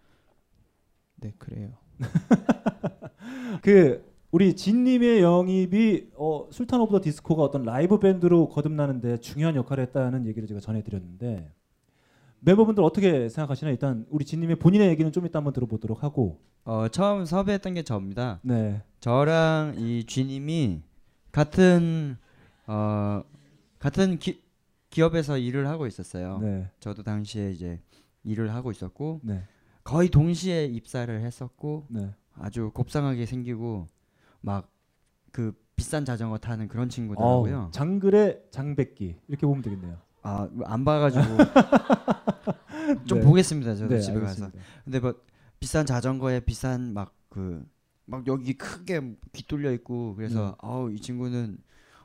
[1.16, 1.72] 네 그래요.
[3.62, 9.84] 그 우리 진님의 영입이 어, 술탄 오브 더 디스코가 어떤 라이브 밴드로 거듭나는데 중요한 역할을
[9.86, 11.52] 했다는 얘기를 제가 전해드렸는데
[12.42, 13.74] 멤버분들 어떻게 생각하시나요?
[13.74, 18.40] 일단 우리 진님의 본인의 얘기는 좀 이따 한번 들어보도록 하고 어 처음 섭외했던 게 저입니다.
[18.44, 18.82] 네.
[19.00, 20.84] 저랑 이 쥐님이
[21.32, 22.18] 같은
[22.68, 23.24] 어
[23.80, 24.42] 같은 기,
[24.90, 26.40] 기업에서 일을 하고 있었어요.
[26.40, 26.70] 네.
[26.80, 27.82] 저도 당시에 이제
[28.24, 29.44] 일을 하고 있었고 네.
[29.84, 32.14] 거의 동시에 입사를 했었고 네.
[32.36, 33.88] 아주 곱상하게 생기고
[34.42, 34.70] 막
[35.32, 37.60] 그 비싼 자전거 타는 그런 친구더라고요.
[37.66, 39.98] 어우, 장글의 장백기 이렇게 보면 되겠네요.
[40.22, 41.24] 아안 봐가지고
[43.06, 43.26] 좀 네.
[43.26, 43.76] 보겠습니다.
[43.76, 44.44] 저도 네, 집에 가서.
[44.44, 44.60] 알겠습니다.
[44.84, 45.14] 근데 뭐
[45.60, 47.64] 비싼 자전거에 비싼 막 그
[48.10, 50.56] 막 여기 크게 귀 뚫려 있고 그래서 음.
[50.60, 51.58] 아우 이 친구는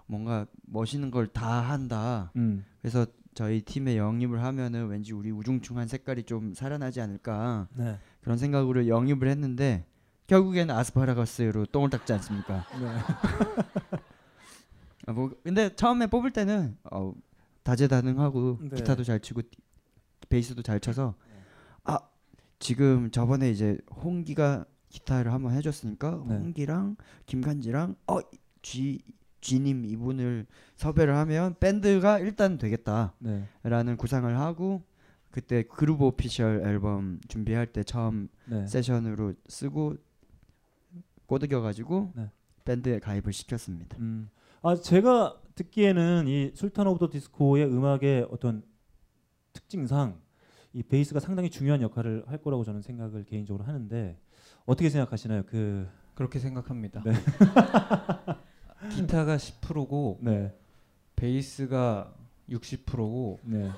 [0.07, 2.31] 뭔가 멋있는 걸 다 한다.
[2.37, 2.65] 음.
[2.83, 7.99] 그래서 저희 팀에 영입을 하면은 왠지 우리 우중충한 색깔이 좀 살아나지 않을까 네.
[8.21, 9.85] 그런 생각으로 영입을 했는데
[10.29, 12.65] 결국에는 아스파라거스로 똥을 닦지 않습니까?
[12.81, 12.87] 네.
[15.07, 17.13] 아, 뭐 근데 처음에 뽑을 때는 어,
[17.63, 18.77] 다재다능하고 네.
[18.77, 19.43] 기타도 잘 치고
[20.29, 21.15] 베이스도 잘 쳐서
[21.85, 21.99] 아
[22.59, 24.65] 지금 저번에 이제 홍기가
[24.95, 26.37] 기타를 한번 해줬으니까 네.
[26.37, 29.01] 홍기랑 김간지랑 어 진
[29.41, 33.13] 진님 이분을 섭외를 하면 밴드가 일단 되겠다라는
[33.59, 33.97] 네.
[33.99, 34.83] 구상을 하고
[35.33, 38.67] 그때 Groove Official 앨범 준비할 때 처음 네.
[38.69, 39.97] 세션으로 쓰고
[41.27, 42.31] 꼬드겨가지고 네.
[42.65, 43.99] 밴드에 가입을 시켰습니다.
[43.99, 44.31] 음.
[44.63, 48.63] 아 제가 듣기에는 이 술탄 오브 더 디스코의 음악의 어떤
[49.53, 50.21] 특징상
[50.73, 54.19] 이 베이스가 상당히 중요한 역할을 할 거라고 저는 생각을 개인적으로 하는데
[54.67, 55.43] 어떻게 생각하시나요?
[55.47, 57.03] 그 그렇게 생각합니다.
[57.05, 57.13] 네.
[58.97, 60.55] 기타가 10%고 네.
[61.17, 62.15] 베이스가
[62.49, 63.71] 60%고 네.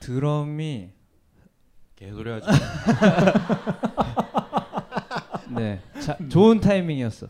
[0.00, 0.90] 드럼이
[1.96, 2.46] 개소리 하지.
[5.54, 5.80] 네.
[6.00, 7.28] 자, 좋은 타이밍이었어.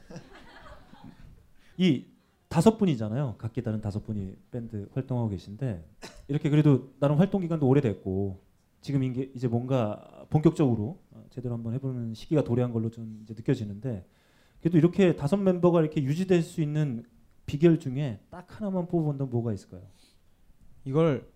[1.78, 2.06] 이
[2.48, 3.37] 다섯 분이잖아요.
[3.38, 5.85] 각기 다른 다섯 분이 밴드 활동하고 계신데
[6.28, 8.40] 이렇게 그래도 나름 활동 기간도 오래됐고
[8.83, 14.05] 지금 이게 이제 뭔가 본격적으로 어, 제대로 한번 해보는 시기가 도래한 걸로 좀 이제 느껴지는데
[14.61, 17.05] 그래도 이렇게 다섯 멤버가 이렇게 유지될 수 있는
[17.47, 19.83] 비결 중에 딱 하나만 뽑아본다면 뭐가 있을까요?
[20.85, 21.31] 이걸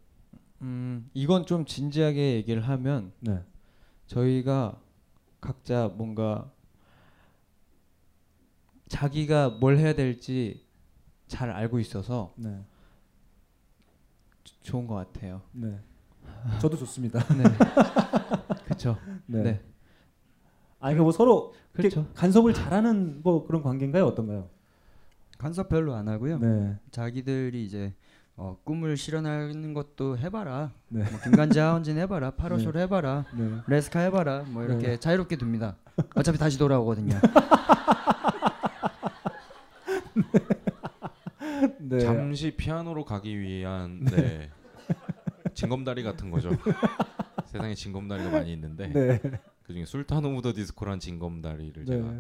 [0.61, 3.43] 음 이건 좀 진지하게 얘기를 하면 네.
[4.07, 4.81] 저희가
[5.41, 6.51] 각자 뭔가
[8.89, 10.65] 자기가 뭘 해야 될지
[11.27, 12.65] 잘 알고 있어서 네.
[14.45, 15.43] 조- 좋은 것 같아요.
[15.53, 15.79] 네.
[16.61, 17.21] 저도 좋습니다.
[17.35, 17.45] 네.
[18.65, 18.97] 그렇죠.
[19.27, 19.43] 네.
[19.43, 19.61] 네.
[20.79, 22.11] 아, 그러니까 뭐 서로 이렇게 그렇죠.
[22.15, 24.05] 간섭을 잘하는 뭐 그런 관계인가요?
[24.07, 24.49] 어떤가요?
[25.39, 26.39] 간섭 별로 안 하고요.
[26.39, 26.77] 네.
[26.91, 27.95] 자기들이 이제
[28.37, 30.73] 어, 꿈을 실현하는 것도 해봐라.
[30.89, 31.05] 네.
[31.11, 32.33] 뭐 김간지 하원진 해봐라.
[32.33, 32.81] 파로솔 네.
[32.83, 33.25] 해봐라.
[33.37, 33.59] 네.
[33.67, 34.45] 레스카 해봐라.
[34.49, 34.97] 뭐 이렇게 네.
[34.99, 35.77] 자유롭게 둡니다.
[36.15, 37.19] 어차피 다시 돌아오거든요.
[41.81, 42.01] 네.
[42.01, 44.51] 잠시 피아노로 가기 위한 네.
[45.57, 46.51] 징검다리 같은 거죠.
[47.47, 49.21] 세상에 징검다리가 많이 있는데 네.
[49.65, 51.97] 그중에 술탄 오브 더 디스코란 징검다리를 네.
[51.97, 52.13] 제가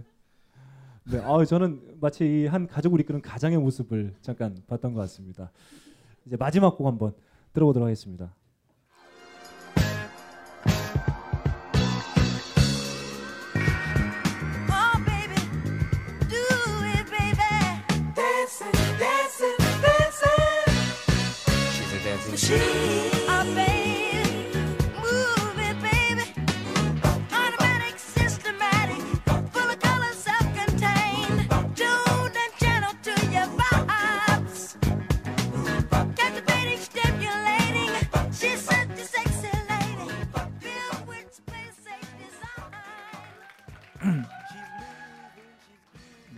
[1.05, 1.18] 네.
[1.22, 5.53] 아, 저는 마치 이 한 가족을 이끄는 가장의 모습을 잠깐 봤던 것 같습니다.
[6.27, 7.12] 이제 마지막 곡 한번
[7.53, 8.35] 들어보도록 하겠습니다.
[22.49, 23.15] Oh,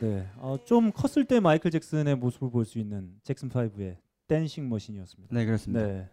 [0.00, 0.26] 네.
[0.37, 5.35] 어, 좀 컸을 때 마이클 잭슨의 모습을 볼 수 있는 잭슨 5의 Dancing Machine이었습니다.
[5.34, 5.87] 네, 그렇습니다.
[5.87, 6.08] 네.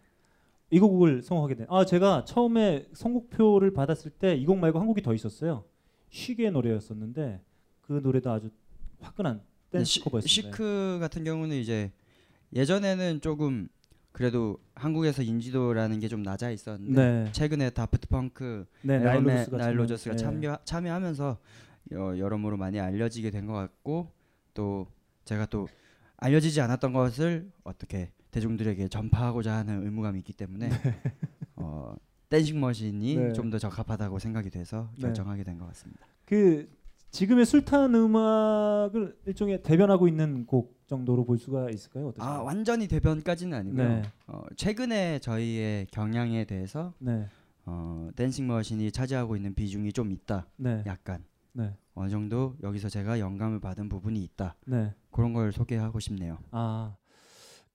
[0.70, 1.66] 이 곡을 선곡하게 된.
[1.70, 5.64] 아, 제가 처음에 선곡표를 받았을 때 이 곡 말고 한 곡이 더 있었어요.
[6.10, 7.40] 시크의 노래였었는데
[7.82, 8.50] 그 노래도 아주
[9.00, 9.36] 화끈한
[9.70, 10.28] 네, 댄스 시, 커버였습니다.
[10.50, 11.92] 시크 같은 경우는 이제
[12.54, 13.68] 예전에는 조금
[14.12, 17.32] 그래도 한국에서 인지도라는 게 좀 낮아 있었는데 네.
[17.32, 20.22] 최근에 다프트 펑크, 네, 에런 나일 네, 로저스가 나일 참여- 로저스가 네.
[20.22, 21.38] 참여 참여하면서
[21.92, 24.10] 여, 여러모로 많이 알려지게 된 것 같고
[24.54, 24.86] 또
[25.24, 25.68] 제가 또
[26.18, 30.68] 알려지지 않았던 것을 어떻게 대중들에게 전파하고자 하는 의무감이 있기 때문에
[31.56, 31.94] 어,
[32.28, 33.32] 댄싱 머신이 네.
[33.32, 35.02] 좀더 적합하다고 생각이 돼서 네.
[35.02, 36.06] 결정하게 된 것 같습니다.
[36.24, 36.68] 그
[37.12, 42.08] 지금의 술탄 음악을 일종의 대변하고 있는 곡 정도로 볼 수가 있을까요?
[42.08, 42.30] 어떠세요?
[42.32, 43.88] 아 완전히 대변까지는 아니고요.
[43.88, 44.02] 네.
[44.26, 47.26] 어, 최근에 저희의 경향에 대해서 네.
[47.64, 50.46] 어, 댄싱 머신이 차지하고 있는 비중이 좀 있다.
[50.56, 50.82] 네.
[50.86, 51.24] 약간
[51.56, 51.74] 네.
[51.94, 54.56] 어느 정도 여기서 제가 영감을 받은 부분이 있다.
[54.66, 54.94] 네.
[55.10, 56.36] 그런 걸 소개하고 싶네요.
[56.50, 56.96] 아,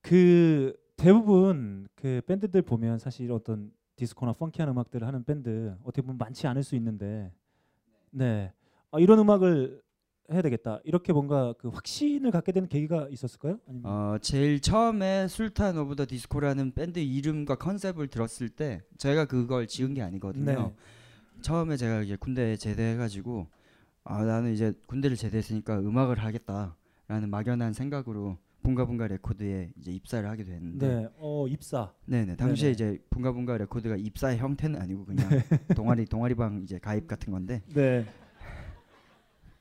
[0.00, 6.46] 그 대부분 그 밴드들 보면 사실 어떤 디스코나 펑키한 음악들을 하는 밴드 어떻게 보면 많지
[6.46, 7.32] 않을 수 있는데,
[8.10, 8.52] 네,
[8.92, 9.82] 아, 이런 음악을
[10.32, 10.80] 해야 되겠다.
[10.84, 13.58] 이렇게 뭔가 그 확신을 갖게 된 계기가 있었을까요?
[13.68, 19.66] 아니면 어, 제일 처음에 술탄 오브 더 디스코라는 밴드 이름과 컨셉을 들었을 때 제가 그걸
[19.66, 20.44] 지은 게 아니거든요.
[20.44, 20.74] 네.
[21.40, 23.48] 처음에 제가 이제 군대 제대해가지고
[24.04, 30.86] 아 나는 이제 군대를 제대했으니까 음악을 하겠다라는 막연한 생각으로 붕가붕가 레코드에 이제 입사를 하게 됐는데
[30.86, 31.92] 네, 어 입사.
[32.06, 32.94] 네네 당시에 네네.
[32.94, 35.28] 이제 붕가붕가 레코드가 입사의 형태는 아니고 그냥
[35.76, 38.04] 동아리 동아리방 이제 가입 같은 건데 네.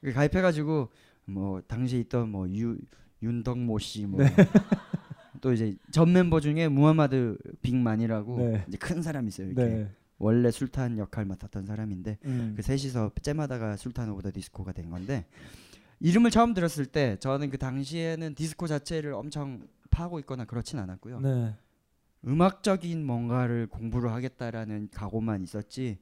[0.01, 0.89] 그 가입해가지고
[1.25, 2.77] 뭐 당시에 있던 뭐 유,
[3.21, 4.29] 윤덕모 씨뭐 네.
[5.41, 8.65] 또 이제 전 멤버 중에 무하마드 빅만이라고 네.
[8.67, 9.47] 이제 큰 사람이 있어요.
[9.47, 9.89] 이렇게 네.
[10.21, 12.53] 원래 술탄 역할 맡았던 사람인데 음.
[12.55, 15.25] 그 셋이서 jam하다가 술탄 오브 더 디스코가 된 건데
[15.99, 21.19] 이름을 처음 들었을 때 저는 그 당시에는 디스코 자체를 엄청 파고 있거나 그렇진 않았고요.
[21.19, 21.55] 네.
[22.25, 25.97] 음악적인 뭔가를 공부를 하겠다라는 각오만 있었지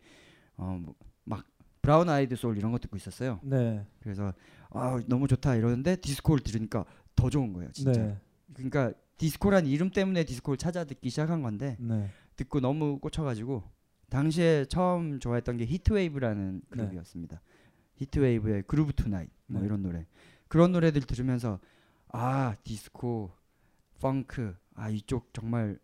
[0.58, 0.84] 어
[1.30, 1.46] 막
[1.82, 3.40] 브라운 아이드 소울 이런 거 듣고 있었어요.
[3.44, 3.86] 네.
[4.02, 4.34] 그래서
[4.72, 7.92] 아 너무 좋다 이러는데 디스코를 들으니까 더 좋은 거예요, 진짜.
[8.02, 8.18] 네.
[8.54, 12.10] 그러니까 디스코란 이름 때문에 디스코를 찾아 듣기 시작한 건데 네.
[12.36, 13.64] 듣고 너무 꽂혀가지고
[14.10, 16.68] 당시에 처음 좋아했던 게 히트웨이브라는 네.
[16.70, 17.42] 그룹이었습니다.
[17.96, 19.68] 히트웨이브의 Groove Tonight 뭐 네.
[19.68, 20.06] 이런 노래
[20.48, 21.60] 그런 노래들 들으면서
[22.08, 23.32] 아 디스코,
[24.00, 25.78] 펑크 아 이쪽 정말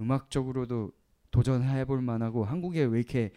[0.00, 0.92] 음악적으로도
[1.30, 3.32] 도전해볼 만하고 한국에 왜 이렇게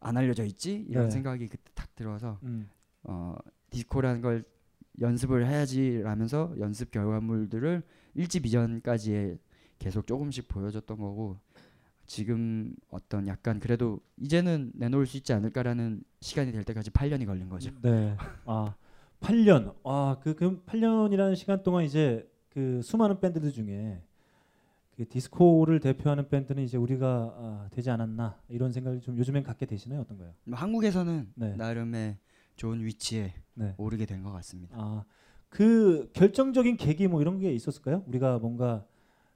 [0.00, 1.10] 안 알려져 있지 이런 네.
[1.10, 2.68] 생각이 그때 탁 들어서 음.
[3.04, 3.36] 어
[3.70, 4.44] 디스코라는 걸
[5.00, 7.82] 연습을 해야지라면서 연습 결과물들을
[8.14, 9.38] 일집 이전까지
[9.78, 11.38] 계속 조금씩 보여줬던 거고
[12.10, 17.70] 지금 어떤 약간 그래도 이제는 내놓을 수 있지 않을까라는 시간이 될 때까지 8년이 걸린 거죠.
[17.82, 18.16] 네.
[18.46, 18.74] 아,
[19.20, 19.76] 8년.
[19.84, 24.02] 아, 그, 그 8년이라는 시간 동안 이제 그 수많은 밴드들 중에
[24.96, 27.06] 그그 디스코를 대표하는 밴드는 이제 우리가
[27.38, 30.00] 아, 되지 않았나 이런 생각을 좀 요즘엔 갖게 되시나요?
[30.00, 30.32] 어떤가요?
[30.46, 31.54] 뭐 한국에서는 네.
[31.54, 32.16] 나름의
[32.56, 33.74] 좋은 위치에 네.
[33.78, 34.76] 오르게 된 것 같습니다.
[34.76, 35.04] 아,
[35.48, 38.02] 그 결정적인 계기 뭐 이런 게 있었을까요?
[38.08, 38.84] 우리가 뭔가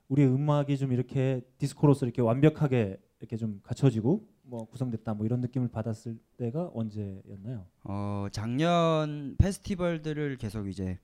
[0.09, 5.69] 우리의 음악이 좀 이렇게 디스코로서 이렇게 완벽하게 이렇게 좀 갖춰지고 뭐 구성됐다 뭐 이런 느낌을
[5.69, 7.67] 받았을 때가 언제였나요?
[7.85, 10.99] 어 작년 페스티벌들을 계속 이제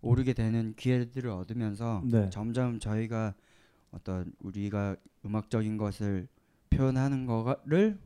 [0.00, 2.30] 오르게 되는 기회들을 얻으면서 네.
[2.30, 3.34] 점점 저희가
[3.90, 6.28] 어떤 우리가 음악적인 것을
[6.70, 7.98] 표현하는 거를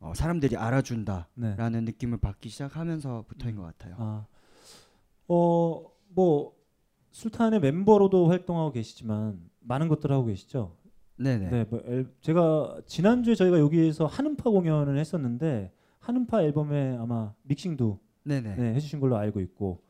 [0.00, 3.94] 어, 사람들이 알아준다라는 느낌을 받기 시작하면서부터인 것 같아요.
[3.98, 4.26] 아,
[5.28, 6.53] 어, 뭐
[7.18, 10.76] 술탄의 멤버로도 활동하고 계시지만 많은 것들 하고 계시죠.
[11.16, 11.48] 네네.
[11.50, 18.56] 네, 뭐 앨- 제가 지난주에 저희가 여기에서 한음파 공연을 했었는데 한음파 앨범에 아마 믹싱도 네네.
[18.56, 19.80] 네, 해주신 걸로 알고 있고,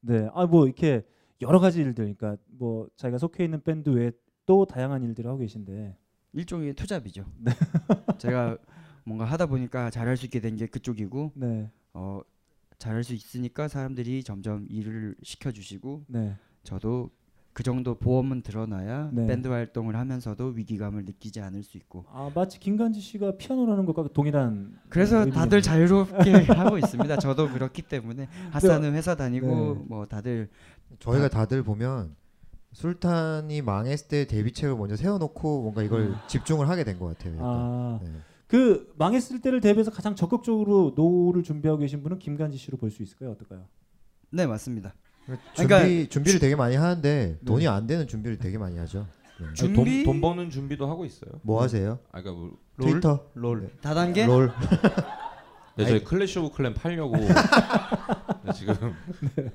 [0.00, 1.06] 네, 아 뭐 이렇게
[1.40, 4.12] 여러 가지 일들, 그러니까 뭐 자기가 속해 있는 밴드 외에
[4.44, 5.96] 또 다양한 일들을 하고 계신데
[6.34, 7.24] 일종의 투잡이죠.
[7.38, 7.52] 네.
[8.18, 8.58] 제가
[9.06, 11.70] 뭔가 하다 보니까 잘할 수 있게 된 게 그쪽이고, 네.
[11.94, 12.20] 어
[12.78, 16.36] 잘할 수 있으니까 사람들이 점점 일을 시켜주시고, 네.
[16.64, 17.10] 저도
[17.52, 19.26] 그 정도 보험은 들어놔야 네.
[19.28, 22.04] 밴드 활동을 하면서도 위기감을 느끼지 않을 수 있고.
[22.08, 25.40] 아 마치 김간지 씨가 피아노를 하는 것과 동일한 그래서 의미겠네요.
[25.44, 27.16] 다들 자유롭게 하고 있습니다.
[27.18, 29.84] 저도 그렇기 때문에 하사는 회사 다니고 네.
[29.86, 30.48] 뭐 다들
[30.98, 32.16] 저희가 다- 다들 보면
[32.72, 37.34] 술탄이 망했을 때 데뷔책을 먼저 세워놓고 뭔가 이걸 집중을 하게 된 것 같아요.
[37.36, 37.46] 약간.
[37.48, 38.10] 아, 네.
[38.48, 43.30] 그 망했을 때를 대비해서 가장 적극적으로 노를 준비하고 계신 분은 김간지 씨로 볼 수 있을까요?
[43.30, 43.64] 어떨까요?
[44.30, 44.92] 네 맞습니다.
[45.26, 47.44] 준비 그러니까 준비를 되게 많이 하는데 네.
[47.44, 49.06] 돈이 안 되는 준비를 되게 많이 하죠.
[49.38, 49.46] 네.
[49.46, 51.30] 아니, 돈, 돈 버는 준비도 하고 있어요.
[51.42, 51.98] 뭐 하세요?
[52.12, 53.30] 아, 그러니까 뭐 트위터?
[53.34, 53.62] 롤.
[53.62, 53.68] 네.
[53.80, 54.26] 다단계?
[54.26, 54.52] 롤.
[55.76, 56.04] 네, 저희 아이.
[56.04, 57.16] 클래시 오브 클랜 팔려고
[58.44, 58.94] 네, 지금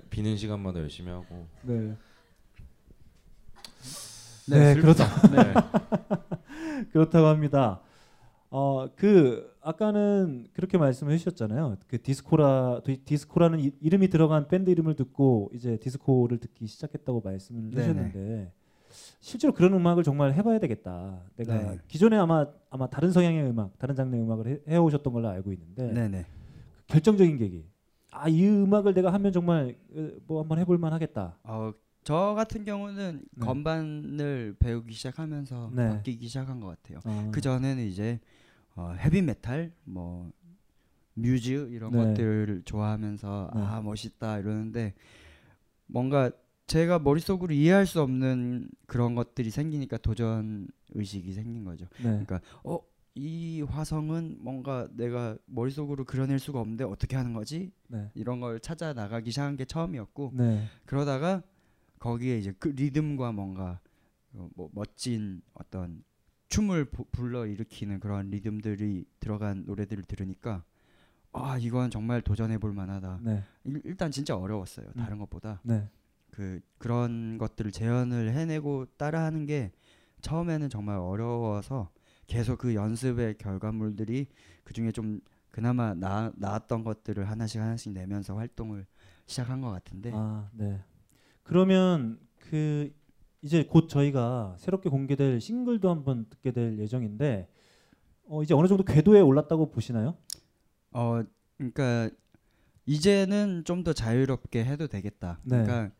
[0.10, 1.48] 비는 시간마다 열심히 하고.
[1.62, 1.96] 네.
[4.48, 5.08] 네, 네, 그렇다.
[5.08, 5.70] 슬프다.
[6.92, 7.82] 그렇다고 합니다.
[8.52, 11.78] 어, 그 아까는 그렇게 말씀을 해주셨잖아요.
[11.88, 17.70] 그 디스코라 디- 디스코라는 이, 이름이 들어간 밴드 이름을 듣고 이제 디스코를 듣기 시작했다고 말씀을
[17.70, 17.78] 네네.
[17.82, 18.54] 해주셨는데
[19.20, 21.22] 실제로 그런 음악을 정말 해봐야 되겠다.
[21.36, 21.78] 내가 네.
[21.88, 26.26] 기존에 아마 아마 다른 성향의 음악, 다른 장르의 음악을 해, 해오셨던 걸로 알고 있는데 네네.
[26.88, 27.66] 결정적인 계기.
[28.12, 31.38] 아 이 음악을 내가 하면 정말 어, 뭐 한번 해볼만 하겠다.
[31.44, 31.72] 어,
[32.04, 33.46] 저 같은 경우는 네.
[33.46, 35.90] 건반을 배우기 시작하면서 네.
[35.90, 37.00] 바뀌기 시작한 것 같아요.
[37.04, 37.30] 아.
[37.32, 38.20] 그 전에는 이제
[38.80, 40.32] 어, 헤비 메탈, 뭐
[41.14, 41.98] 뮤즈 이런 네.
[41.98, 43.62] 것들을 좋아하면서 네.
[43.62, 44.94] 아 멋있다 이러는데
[45.88, 46.32] 뭔가
[46.68, 51.86] 제가 머릿속으로 이해할 수 없는 그런 것들이 생기니까 도전 의식이 생긴 거죠.
[51.98, 52.04] 네.
[52.04, 52.80] 그러니까 어
[53.16, 57.72] 이 화성은 뭔가 내가 머릿속으로 그려낼 수가 없는데 어떻게 하는 거지?
[57.90, 58.10] 네.
[58.14, 60.64] 이런 걸 찾아 나가기 시작한 게 처음이었고 네.
[60.86, 61.44] 그러다가
[62.00, 63.82] 거기에 이제 그 리듬과 뭔가
[64.32, 66.04] 어, 뭐 멋진 어떤
[66.50, 70.64] 춤을 부- 불러 일으키는 그런 리듬들이 들어간 노래들을 들으니까
[71.32, 73.20] 아 이건 정말 도전해 볼 만하다.
[73.22, 73.44] 네.
[73.64, 74.88] 일, 일단 진짜 어려웠어요.
[74.88, 74.94] 음.
[75.00, 75.62] 다른 것보다.
[75.64, 75.88] 네.
[76.32, 79.72] 그 그런 것들을 재현을 해내고 따라하는 게
[80.22, 81.92] 처음에는 정말 어려워서
[82.28, 84.28] 계속 그 연습의 결과물들이
[84.64, 85.20] 그 중에 좀
[85.52, 88.86] 그나마 나, 나았던 것들을 하나씩 하나씩 내면서 활동을
[89.26, 90.84] 시작한 것 같은데 아, 네.
[91.44, 92.92] 그러면 그
[93.42, 97.48] 이제 곧 저희가 새롭게 공개될 싱글도 한번 듣게 될 예정인데
[98.28, 100.18] 어, 이제 어느 정도 궤도에 올랐다고 보시나요?
[100.92, 101.24] 어
[101.58, 102.10] 그러니까
[102.86, 105.40] 이제는 좀 더 자유롭게 해도 되겠다.
[105.44, 105.64] 네.
[105.64, 105.96] 그러니까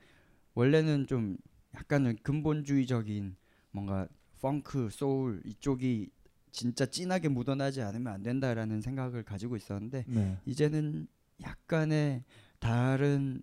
[0.56, 1.38] 원래는 좀
[1.76, 3.36] 약간은 근본주의적인
[3.72, 4.08] 뭔가
[4.42, 6.10] 펑크, 소울 이쪽이
[6.52, 10.38] 진짜 진하게 묻어나지 않으면 안 된다라는 생각을 가지고 있었는데 네.
[10.46, 11.08] 이제는
[11.44, 12.24] 약간의
[12.60, 13.42] 다른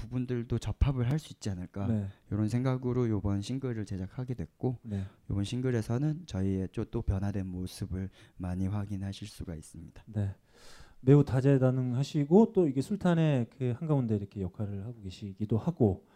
[0.00, 2.08] 부분들도 접합을 할 수 있지 않을까 네.
[2.30, 5.04] 이런 생각으로 이번 싱글을 제작하게 됐고 네.
[5.30, 8.08] 이번 싱글에서는 저희의 좀또 변화된 모습을
[8.38, 10.02] 많이 확인하실 수가 있습니다.
[10.06, 10.34] 네.
[11.02, 16.06] 매우 다재다능하시고 또 이게 술탄의 그 한가운데 이렇게 역할을 하고 계시기도 하고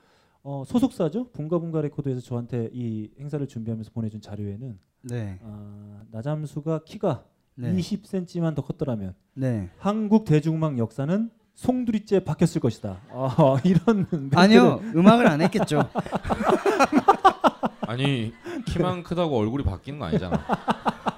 [0.43, 5.39] 어, 소속사죠 붕가붕가 레코드에서 저한테 이 행사를 준비하면서 보내준 자료에는 네.
[5.43, 7.27] 아, 나잠수가 키가
[7.57, 7.75] 네.
[7.75, 9.71] 20cm만 더 컸더라면 네.
[9.79, 13.01] 한국 대중음악 역사는 송두리째 바뀌었을 것이다.
[13.11, 15.89] 아, 이런 아니요, 음악을 안 했겠죠.
[17.87, 18.33] 아니
[18.67, 20.45] 키만 크다고 얼굴이 바뀌는 거 아니잖아.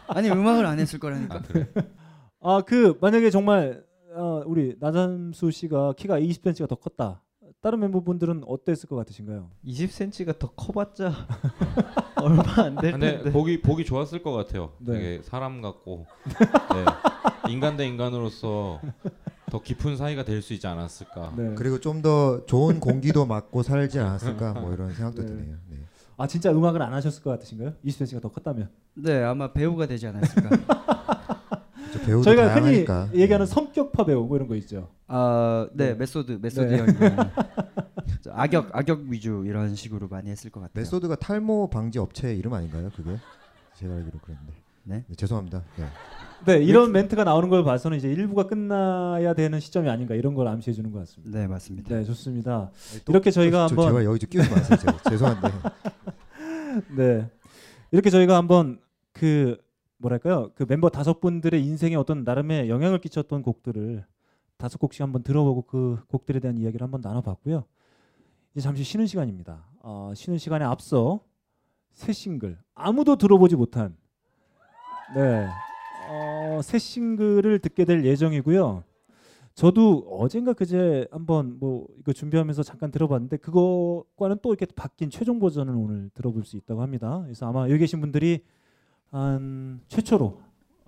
[0.08, 1.36] 아니 음악을 안 했을 거라니까.
[1.36, 1.68] 아, 그래.
[2.42, 3.84] 아, 그 만약에 정말
[4.14, 7.22] 어, 우리 나잠수 씨가 키가 20cm가 더 컸다.
[7.62, 9.50] 다른 멤버분들은 어땠을 것 같으신가요?
[9.64, 11.12] 20cm가 더 커봤자
[12.22, 13.32] 얼마 안될 근데 텐데.
[13.32, 14.72] 보기 보기 좋았을 것 같아요.
[14.78, 14.92] 네.
[14.92, 17.50] 되게 사람 같고 네.
[17.50, 18.80] 인간 대 인간으로서
[19.50, 21.32] 더 깊은 사이가 될 수 있지 않았을까.
[21.36, 21.54] 네.
[21.56, 25.28] 그리고 좀 더 좋은 공기도 맞고 살지 않았을까 뭐 이런 생각도 네.
[25.28, 25.56] 드네요.
[25.70, 25.76] 네.
[26.18, 27.74] 아 진짜 음악을 안 하셨을 것 같으신가요?
[27.84, 28.68] 20cm가 더 컸다면.
[28.94, 30.50] 네, 아마 배우가 되지 않았을까.
[32.06, 33.04] 배우도 저희가 다양하니까.
[33.06, 34.90] 흔히 얘기하는 성격파 배우 뭐 이런 거 있죠.
[35.08, 36.66] 아, 네, 메소드, 메소드
[36.98, 37.16] 네.
[38.30, 40.72] 악역, 악역 위주 이런 식으로 많이 했을 것 같아요.
[40.74, 42.90] 메소드가 탈모 방지 업체 이름 아닌가요?
[42.94, 43.16] 그게
[43.76, 44.52] 제가 알기로 그랬는데.
[44.84, 45.04] 네?
[45.16, 45.62] 죄송합니다.
[45.76, 45.86] 네.
[46.44, 50.74] 네, 이런 멘트가 나오는 걸 봐서는 이제 일부가 끝나야 되는 시점이 아닌가 이런 걸 암시해
[50.74, 51.38] 주는 것 같습니다.
[51.38, 51.96] 네, 맞습니다.
[51.96, 52.70] 네, 좋습니다.
[53.04, 54.78] 또- 이렇게 저희가 저- 한번 제발 여기 좀 끼우지 마세요.
[54.78, 55.48] 제가 죄송한데.
[56.96, 57.30] 네.
[57.90, 58.78] 이렇게 저희가 한번
[59.12, 59.56] 그
[59.98, 60.50] 뭐랄까요?
[60.54, 64.04] 그 멤버 다섯 분들의 인생에 어떤 나름의 영향을 끼쳤던 곡들을
[64.58, 67.64] 다섯 곡씩 한번 들어보고 그 곡들에 대한 이야기를 한번 나눠봤고요.
[68.52, 69.64] 이제 잠시 쉬는 시간입니다.
[69.82, 71.20] 어, 쉬는 시간에 앞서
[71.92, 73.96] 새 싱글 아무도 들어보지 못한
[75.14, 75.48] 네,
[76.08, 78.84] 어, 새 싱글을 듣게 될 예정이고요.
[79.54, 85.74] 저도 어젠가 그제 한번 뭐 이거 준비하면서 잠깐 들어봤는데 그거과는 또 이렇게 바뀐 최종 버전을
[85.74, 87.22] 오늘 들어볼 수 있다고 합니다.
[87.24, 88.44] 그래서 아마 여기 계신 분들이
[89.10, 90.38] 한 최초로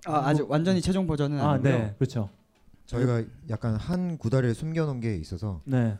[0.05, 1.77] 아, 아직 완전히 최종 버전은 아, 아니고요.
[1.77, 2.29] 네, 그렇죠.
[2.85, 5.97] 저희가 약간 한 구다리를 숨겨놓은 게 있어서 네.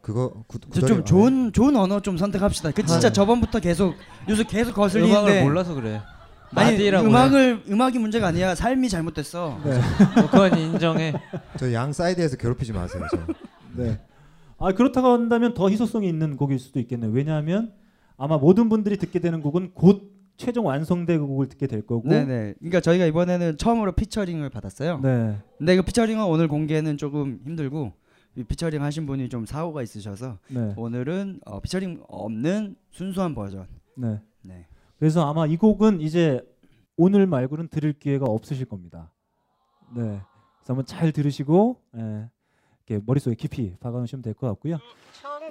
[0.00, 2.72] 그거 구, 좀 좋은 좋은 언어 좀 선택합시다.
[2.72, 3.12] 그 진짜 아.
[3.12, 3.94] 저번부터 계속
[4.28, 6.00] 요새 계속 거슬리는데 음악을 몰라서 그래.
[6.54, 8.54] 아니 마디라고 음악을 음악이 문제가 아니야.
[8.54, 9.60] 삶이 잘못됐어.
[9.64, 9.80] 네.
[10.30, 11.12] 그건 인정해.
[11.58, 13.04] 저 양 사이드에서 괴롭히지 마세요.
[13.10, 13.18] 저.
[13.82, 14.00] 네.
[14.58, 17.10] 아 그렇다고 한다면 더 희소성이 있는 곡일 수도 있겠네요.
[17.10, 17.72] 왜냐하면
[18.16, 22.08] 아마 모든 분들이 듣게 되는 곡은 곧 최종 완성된 곡을 듣게 될 거고.
[22.08, 22.54] 네네.
[22.58, 25.00] 그러니까 저희가 이번에는 처음으로 피처링을 받았어요.
[25.02, 25.36] 네.
[25.58, 27.92] 근데 그 피처링은 오늘 공개는 조금 힘들고
[28.36, 30.72] 이 피처링 하신 분이 좀 사고가 있으셔서 네.
[30.76, 33.66] 오늘은 어, 피처링 없는 순수한 버전.
[33.96, 34.20] 네.
[34.42, 34.66] 네.
[34.98, 36.40] 그래서 아마 이 곡은 이제
[36.96, 39.12] 오늘 말고는 들을 기회가 없으실 겁니다.
[39.94, 40.02] 네.
[40.02, 40.22] 그래서
[40.66, 42.28] 한번 잘 들으시고 예,
[42.86, 44.78] 이렇게 머릿속에 깊이 박아놓으시면 될 것 같고요.
[45.22, 45.50] 너무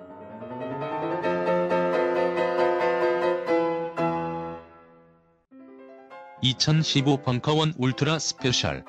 [6.43, 8.83] (2015) 벙커원 ultra special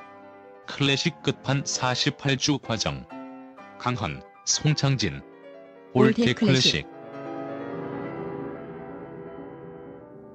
[0.67, 3.07] 클래식 끝판 48주 과정
[3.79, 5.21] 강헌, 송창진
[5.93, 6.87] All That Classic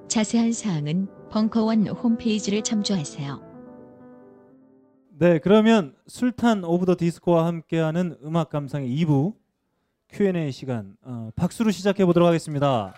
[0.06, 3.48] 자세한 사항은 벙커원 홈페이지를 참조하세요.
[5.18, 9.34] 네, 그러면 술탄 오브 더 디스코와 함께하는 음악 감상의 2부
[10.10, 12.94] Q&A 시간 어, 박수로 시작해 보도록 하겠습니다.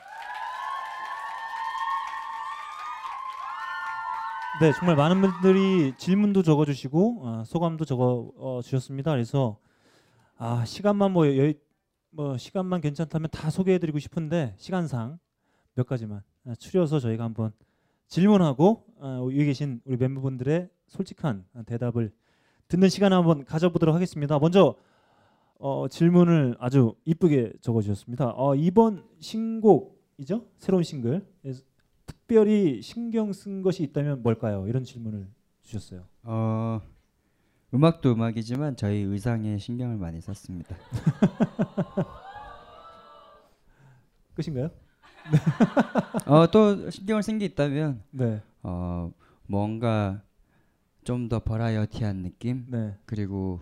[4.61, 9.11] 네, 정말 많은 분들이 질문도 적어주시고 어, 소감도 적어 어, 주셨습니다.
[9.13, 9.57] 그래서
[10.37, 11.51] 아 시간만 뭐, 여,
[12.11, 15.19] 뭐 시간만 괜찮다면 다 소개해드리고 싶은데 시간상
[15.75, 17.53] 몇 가지만 어, 추려서 저희가 한번
[18.09, 22.13] 질문하고 어, 여기 계신 우리 멤버분들의 솔직한 대답을
[22.69, 24.39] 듣는 시간 한번 가져보도록 하겠습니다.
[24.39, 24.75] 먼저
[25.59, 28.35] 어, 질문을 아주 이쁘게 적어주셨습니다.
[28.37, 30.45] 어, 이번 신곡이죠?
[30.59, 31.27] 새로운 싱글
[32.35, 34.65] 특별히 신경 쓴 것이 있다면 뭘까요?
[34.69, 35.27] 이런 질문을
[35.63, 36.05] 주셨어요.
[36.23, 36.81] 어
[37.75, 40.77] 음악도 음악이지만 저희 의상에 신경을 많이 썼습니다.
[44.35, 44.71] 끝인가요?
[46.27, 48.41] 어 또 신경을 쓴 게 있다면 네.
[48.63, 49.13] 어
[49.49, 50.23] 뭔가
[51.03, 52.97] 좀 더 버라이어티한 느낌 네.
[53.07, 53.61] 그리고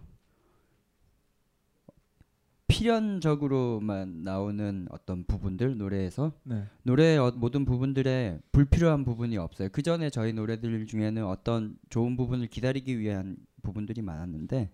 [2.69, 6.65] 필연적으로만 나오는 어떤 부분들 노래에서 네.
[6.85, 9.69] 노래의 어- 모든 부분들에 불필요한 부분이 없어요.
[9.73, 14.71] 그 전에 저희 노래들 중에는 어떤 좋은 부분을 기다리기 위한 부분들이 많았는데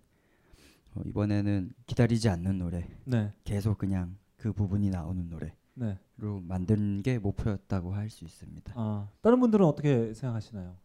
[0.97, 3.33] 어, 이번에는 기다리지 않는 노래, 네.
[3.45, 5.99] 계속 그냥 그 부분이 나오는 노래로 네.
[6.19, 8.73] 만드는 게 목표였다고 할 수 있습니다.
[8.77, 10.77] 아, 다른 분들은 어떻게 생각하시나요?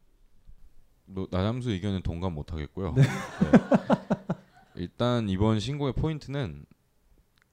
[1.06, 2.94] 뭐 나잠수 의견은 동감 못 하겠고요.
[2.94, 3.04] 네.
[4.76, 6.66] 일단 이번 신곡의 포인트는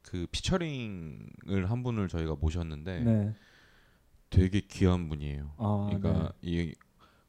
[0.07, 3.35] 그 피처링을 한 분을 저희가 모셨는데 네.
[4.31, 5.53] 되게 귀한 분이에요.
[5.59, 6.75] 아, 그러니까 이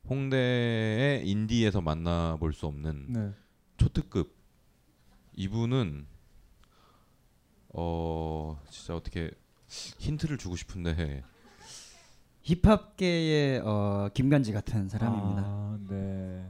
[0.09, 3.33] 홍대의 인디에서 만나볼 수 없는 네.
[3.77, 4.35] 초특급
[5.35, 6.07] 이분은
[7.73, 9.31] 어 진짜 어떻게
[9.67, 11.23] 힌트를 주고 싶은데
[12.43, 15.41] 힙합계의 어, 김간지 같은 사람입니다.
[15.45, 16.45] 아, 네.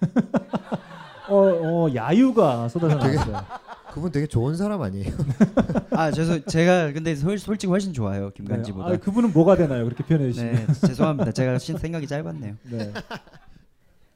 [1.28, 3.44] 어, 어, 야유가 쏟아져 나왔어요.
[3.92, 5.10] 그분 되게 좋은 사람 아니에요?
[5.92, 8.88] 아 죄송 제가 근데 솔, 솔직히 훨씬 좋아요 김간지보다.
[8.88, 8.94] 네.
[8.94, 9.84] 아, 그분은 뭐가 되나요?
[9.84, 10.54] 그렇게 표현해 주시면.
[10.54, 11.32] 네 죄송합니다.
[11.32, 12.56] 제가 신- 생각이 짧았네요.
[12.64, 12.92] 네.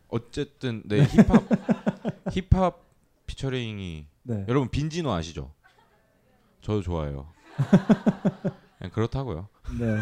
[0.09, 1.43] 어쨌든 네 힙합
[2.31, 2.85] 힙합
[3.27, 4.45] 피처링이 네.
[4.49, 5.51] 여러분 빈지노 아시죠?
[6.61, 7.27] 저도 좋아해요.
[8.79, 9.49] 그냥 그렇다고요.
[9.79, 9.99] 네.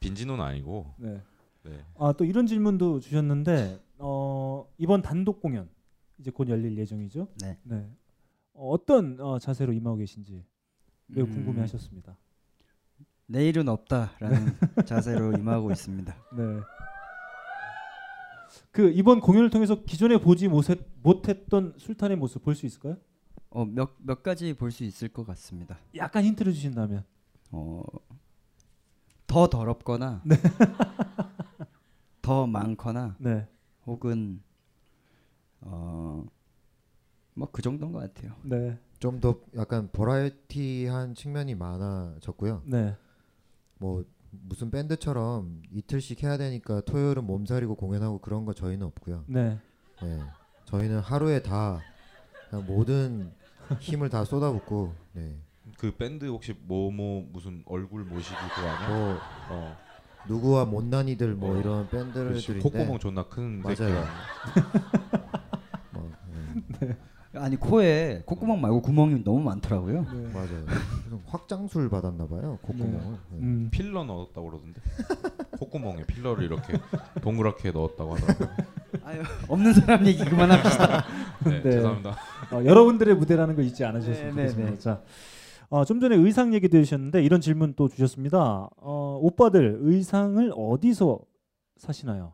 [0.00, 0.94] 빈지노는 아니고.
[0.98, 1.20] 네.
[1.64, 1.84] 네.
[1.98, 5.68] 아, 또 이런 질문도 주셨는데 어, 이번 단독 공연
[6.18, 7.28] 이제 곧 열릴 예정이죠?
[7.40, 7.58] 네.
[7.70, 7.94] 어,
[8.54, 10.44] 어떤 어, 자세로 임하고 계신지
[11.06, 11.32] 매우 음.
[11.34, 12.16] 궁금해하셨습니다.
[13.26, 16.14] 내일은 없다라는 자세로 임하고 있습니다.
[16.36, 16.60] 네.
[18.70, 22.96] 그 이번 공연을 통해서 기존에 보지 못했, 못했던 술탄의 모습 볼 수 있을까요?
[23.50, 25.78] 어몇 몇 가지 볼 수 있을 것 같습니다.
[25.96, 27.04] 약간 힌트를 주신다면.
[27.50, 30.36] 어더 더럽거나 네.
[32.20, 33.46] 더 많거나 네.
[33.86, 34.42] 혹은
[35.60, 36.24] 어
[37.34, 38.32] 뭐 그 정도인 것 같아요.
[38.42, 38.78] 네.
[38.98, 42.62] 좀 더 약간 버라이어티한 측면이 많아졌고요.
[42.64, 42.96] 네.
[43.78, 49.24] 뭐 무슨 밴드처럼 이틀씩 해야 되니까 토요일은 몸살이고 공연하고 그런 거 저희는 없고요.
[49.26, 49.58] 네.
[50.02, 50.20] 네.
[50.64, 51.80] 저희는 하루에 다
[52.50, 53.32] 그냥 모든
[53.80, 55.36] 힘을 다 쏟아붓고 네.
[55.78, 58.88] 그 밴드 혹시 뭐뭐 무슨 얼굴 모시기 그거 아니야?
[58.88, 59.18] 뭐
[59.50, 59.76] 어.
[60.28, 61.60] 누구와 못난이들 뭐 어.
[61.60, 61.88] 이런.
[61.90, 64.04] 밴드들인데 콧구멍 존나 큰 맞아요.
[65.92, 66.10] 뭐,
[66.80, 66.96] 네.
[67.36, 70.02] 아니 코에 콧구멍 말고 구멍이 너무 많더라고요.
[70.32, 70.64] 맞아요.
[71.04, 73.00] 무슨 확장술 받았나 봐요 콧구멍을.
[73.30, 73.38] 네.
[73.38, 73.68] 음.
[73.70, 74.80] 필러 넣었다고 그러던데.
[75.58, 76.74] 콧구멍에 필러를 이렇게
[77.22, 78.48] 동그랗게 넣었다고 하더라고요.
[79.04, 81.04] 아유, 없는 사람 얘기 그만합시다.
[81.44, 82.16] 네, 죄송합니다.
[82.52, 84.70] 어, 여러분들의 무대라는 거 잊지 않으셨으면 네, 네, 좋겠습니다.
[84.72, 84.78] 네.
[84.78, 85.02] 자,
[85.70, 88.68] 어, 좀 전에 의상 얘기도 해주셨는데 이런 질문 또 주셨습니다.
[88.76, 91.18] 어, 오빠들 의상을 어디서
[91.76, 92.32] 사시나요?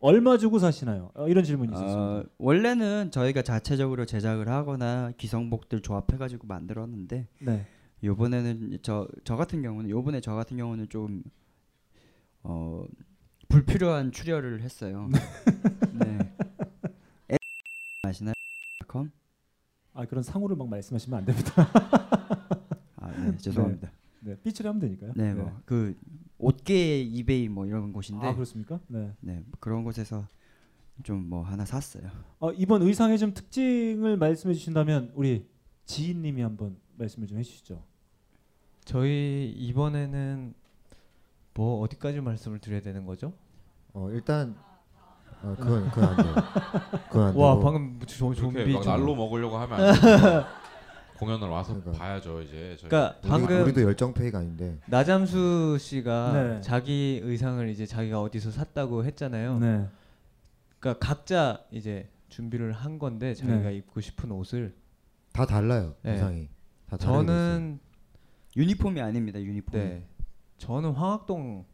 [0.00, 1.10] 얼마 주고 사시나요?
[1.14, 2.00] 어, 이런 질문이 있었습니다.
[2.00, 7.66] 어, 원래는 저희가 자체적으로 제작을 하거나 기성복들 조합해가지고 만들었는데 네.
[8.04, 11.22] 요번에는 저 저 같은 경우는 요번에 저 같은 경우는 좀
[12.44, 12.84] 어,
[13.48, 15.08] 불필요한 출혈을 했어요.
[15.92, 16.18] 네.
[17.32, 17.36] 에-
[18.02, 18.34] 아시나요?
[18.86, 19.10] 컴?
[19.94, 21.52] 아 그런 상호를 막 말씀하시면 안 됩니다.
[22.96, 23.90] 아, 네, 죄송합니다.
[24.20, 25.12] 네, 네 삐처리 하면 되니까요.
[25.16, 25.96] 네, 뭐그
[26.38, 28.78] 옷계 이베이 뭐 이런 곳인데 아, 그렇습니까?
[28.88, 29.12] 네.
[29.20, 30.26] 네, 뭐 그런 곳에서
[31.04, 32.04] 좀 뭐 하나 샀어요.
[32.40, 35.46] 어, 이번 의상의 좀 특징을 말씀해 주신다면 우리
[35.84, 37.82] 지인님이 한번 말씀을 좀 해주시죠.
[38.84, 40.54] 저희 이번에는
[41.54, 43.32] 뭐 어디까지 말씀을 드려야 되는 거죠?
[43.92, 44.56] 어 일단
[45.42, 46.34] 어 그건 그건 안 돼요.
[47.08, 47.62] 그건 안 와 되고.
[47.64, 50.44] 방금 좀 그렇게 좀비 막 좀- 날로 먹으려고 하면 안 돼요.
[51.18, 52.76] 공연을 와서 봐야죠 이제.
[52.78, 52.88] 저희.
[52.88, 54.78] 그러니까 방금 우리도 열정 페이가 아닌데.
[54.86, 56.60] 나잠수 씨가 네.
[56.60, 59.58] 자기 의상을 이제 자기가 어디서 샀다고 했잖아요.
[59.58, 59.86] 네.
[60.78, 63.76] 그러니까 각자 이제 준비를 한 건데 자기가 네.
[63.76, 64.74] 입고 싶은 옷을
[65.32, 66.12] 다 달라요 네.
[66.12, 66.48] 의상이.
[66.88, 66.96] 다.
[66.96, 67.80] 저는
[68.56, 69.40] 유니폼이 아닙니다.
[69.40, 69.80] 유니폼.
[69.80, 70.04] 네.
[70.58, 71.64] 저는 황학동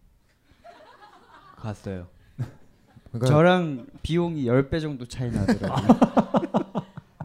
[1.56, 2.08] 갔어요.
[3.10, 6.00] 그러니까 저랑 비용이 10배 정도 차이 나더라고요.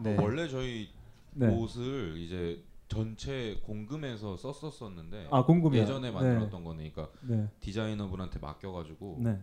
[0.02, 0.16] 네.
[0.18, 0.88] 원래 저희
[1.32, 1.46] 네.
[1.48, 5.82] 옷을 이제 전체 공금에서 썼었었는데 아, 공금이요?
[5.82, 6.14] 예전에 네.
[6.14, 7.48] 만들었던 거니까 네.
[7.60, 9.40] 디자이너분한테 맡겨가지고 네.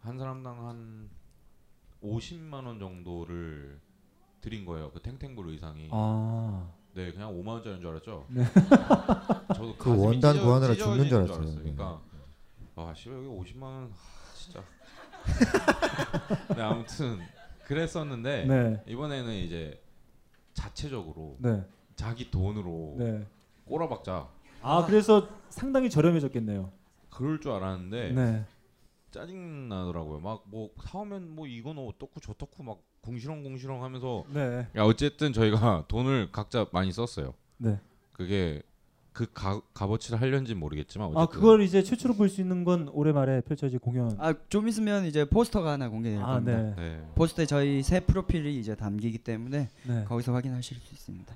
[0.00, 1.10] 한 사람당 한
[2.02, 3.80] 50만 원 정도를
[4.40, 4.90] 드린 거예요.
[4.92, 5.88] 그 탱탱볼 의상이.
[5.90, 6.68] 아.
[6.94, 8.26] 네, 그냥 5만 원짜리인 줄 알았죠.
[8.28, 8.44] 네.
[9.54, 11.46] 저도 그 원단 찢어- 구하느라 죽는 줄 알았어요.
[11.46, 11.54] 네.
[11.56, 12.00] 그러니까
[12.76, 14.62] 아, 씨발 여기 50만 원 아, 진짜.
[16.54, 17.18] 네, 아무튼
[17.64, 18.82] 그랬었는데 네.
[18.86, 19.82] 이번에는 이제
[20.54, 21.62] 자체적으로 네.
[21.96, 23.26] 자기 돈으로 네.
[23.66, 24.28] 꼬라박자.
[24.62, 26.72] 아 그래서 상당히 저렴해졌겠네요.
[27.10, 28.44] 그럴 줄 알았는데 네.
[29.10, 30.20] 짜증 나더라고요.
[30.20, 34.66] 막 뭐 사오면 뭐 이건 어떻고 저떻고 막 궁시렁 궁시렁 하면서 네.
[34.76, 37.34] 야 어쨌든 저희가 돈을 각자 많이 썼어요.
[37.58, 37.78] 네.
[38.12, 38.62] 그게
[39.14, 43.12] 그 가, 값어치를 하려는지 모르겠지만 어쨌든 아 그걸 이제 최초로 볼 수 있는 건 올해
[43.12, 44.14] 말에 펼쳐질 공연.
[44.18, 46.58] 아 좀 있으면 이제 포스터가 하나 공개될 아, 겁니다.
[46.60, 46.74] 네.
[46.76, 47.02] 네.
[47.14, 50.04] 포스터에 저희 새 프로필이 이제 담기기 때문에 네.
[50.04, 51.32] 거기서 확인하실 수 있습니다.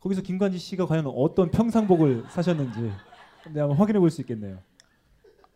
[0.00, 2.80] 거기서 김관지 씨가 과연 어떤 평상복을 사셨는지
[3.52, 4.58] 네, 한번 확인해 볼 수 있겠네요.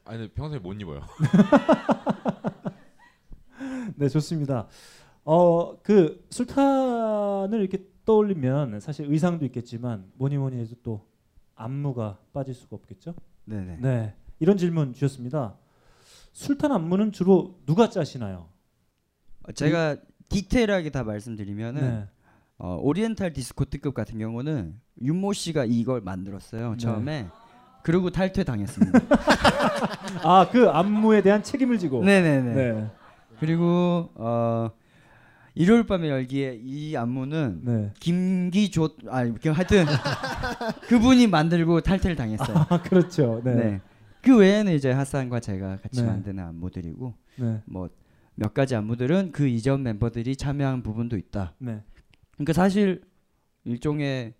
[0.07, 1.03] 아니 평소에 못 입어요.
[3.97, 4.67] 네, 좋습니다.
[5.25, 11.01] 어, 그 술탄을 이렇게 떠올리면 사실 의상도 있겠지만 뭐니 뭐니 해도 또
[11.55, 13.15] 안무가 빠질 수가 없겠죠?
[13.45, 13.79] 네네.
[13.81, 14.15] 네.
[14.39, 15.57] 이런 질문 주셨습니다.
[16.33, 18.49] 술탄 안무는 주로 누가 짜시나요?
[19.49, 19.97] 어, 제가
[20.29, 22.09] 디테일하게 다 말씀드리면은 네.
[22.59, 26.77] 어, 오리엔탈 디스코 특급 같은 경우는 윤모 씨가 이걸 만들었어요 네.
[26.77, 27.29] 처음에
[27.83, 28.99] 그리고 탈퇴 당했습니다.
[30.25, 32.03] 아, 그 안무에 대한 책임을 지고.
[32.03, 32.55] 네네네.
[32.55, 32.91] 네.
[33.39, 34.71] 그리고 어,
[35.55, 37.93] 일요일 밤의 열기에 이 안무는 네.
[38.01, 38.97] 김기조
[39.41, 39.85] 그 하여튼
[40.89, 42.67] 그분이 만들고 탈퇴를 당했어요.
[42.69, 43.41] 아, 그렇죠.
[43.45, 43.81] 네.
[44.21, 46.09] 그 외에는 이제 하산과 제가 같이 네.
[46.09, 47.63] 만드는 안무들이고 네.
[47.67, 51.55] 뭐몇 가지 안무들은 그 이전 멤버들이 참여한 부분도 있다.
[51.59, 51.83] 네.
[52.33, 53.03] 그러니까 사실
[53.65, 54.35] 일종의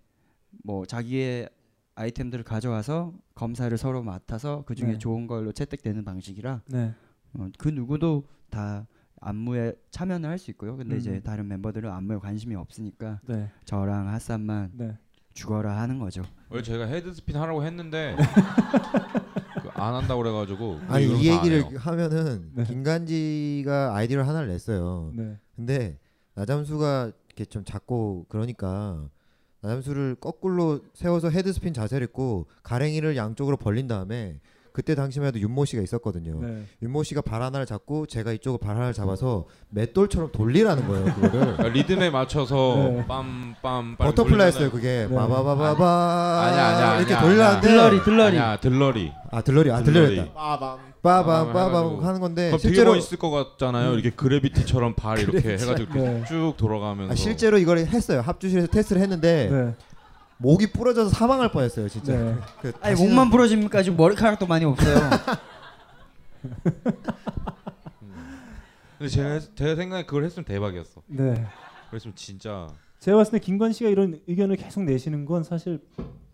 [0.63, 1.49] 뭐 자기의
[1.95, 4.97] 아이템들을 가져와서 검사를 서로 맡아서 그 중에 네.
[4.97, 6.93] 좋은 걸로 채택되는 방식이라 네.
[7.33, 8.85] 어, 그 누구도 다
[9.21, 10.75] 안무에 참여는 할 수 있고요.
[10.77, 10.99] 근데 음.
[10.99, 13.49] 이제 다른 멤버들은 안무에 관심이 없으니까 네.
[13.65, 14.97] 저랑 핫산만 네.
[15.33, 16.23] 죽어라 하는 거죠.
[16.49, 18.15] 원래 제가 headspin 하라고 했는데
[19.61, 21.77] 그 안 한다고 그래가지고 그 아니 이후로 이 얘기를.
[21.77, 25.11] 하면은 김간지가 아이디어를 하나를 냈어요.
[25.13, 25.37] 네.
[25.55, 25.99] 근데
[26.35, 29.09] 나잠수가 이렇게 좀 작고 그러니까
[29.61, 34.39] 나잠수를 거꾸로 세워서 headspin 자세를 했고 가랭이를 양쪽으로 벌린 다음에
[34.75, 36.37] 그때 당시만 해도 윤모 씨가 있었거든요.
[36.41, 36.65] 네.
[36.81, 41.05] 윤모 씨가 발 하나를 잡고 제가 이쪽으로 발 하나를 잡아서 맷돌처럼 돌리라는 거예요.
[41.05, 41.31] 그거를.
[41.31, 43.05] 그러니까 리듬에 맞춰서 네.
[43.07, 45.15] 빰빰빰 Butterfly였어요 그게 네.
[45.15, 48.25] 바바바바바 아니야 아니야 이렇게 아니야, 돌리는데 아니야.
[48.25, 50.79] 아니야 들러리 아 들러리 아 들러리였다 빠밤.
[51.01, 52.03] 빠밤 빠밤.
[52.03, 53.93] 하는 건데 실제로 멋있을 것 같잖아요.
[53.93, 56.23] 이렇게 그래비티처럼 발 이렇게 해가지고 네.
[56.27, 59.73] 쭉 돌아가면서 아, 실제로 이걸 했어요 합주실에서 테스트를 했는데 네.
[60.37, 62.35] 목이 부러져서 사망할 뻔했어요 진짜 네.
[62.61, 63.81] 그 아니 목만 부러집니까?
[63.83, 64.95] 지금 머리카락도 많이 없어요.
[68.97, 71.01] 근데 제가 했- 제가 생각에 그걸 했으면 대박이었어.
[71.07, 71.45] 네.
[71.89, 72.67] 그랬으면 진짜
[72.99, 75.79] 제가 봤을 때 김관 씨가 이런 의견을 계속 내시는 건 사실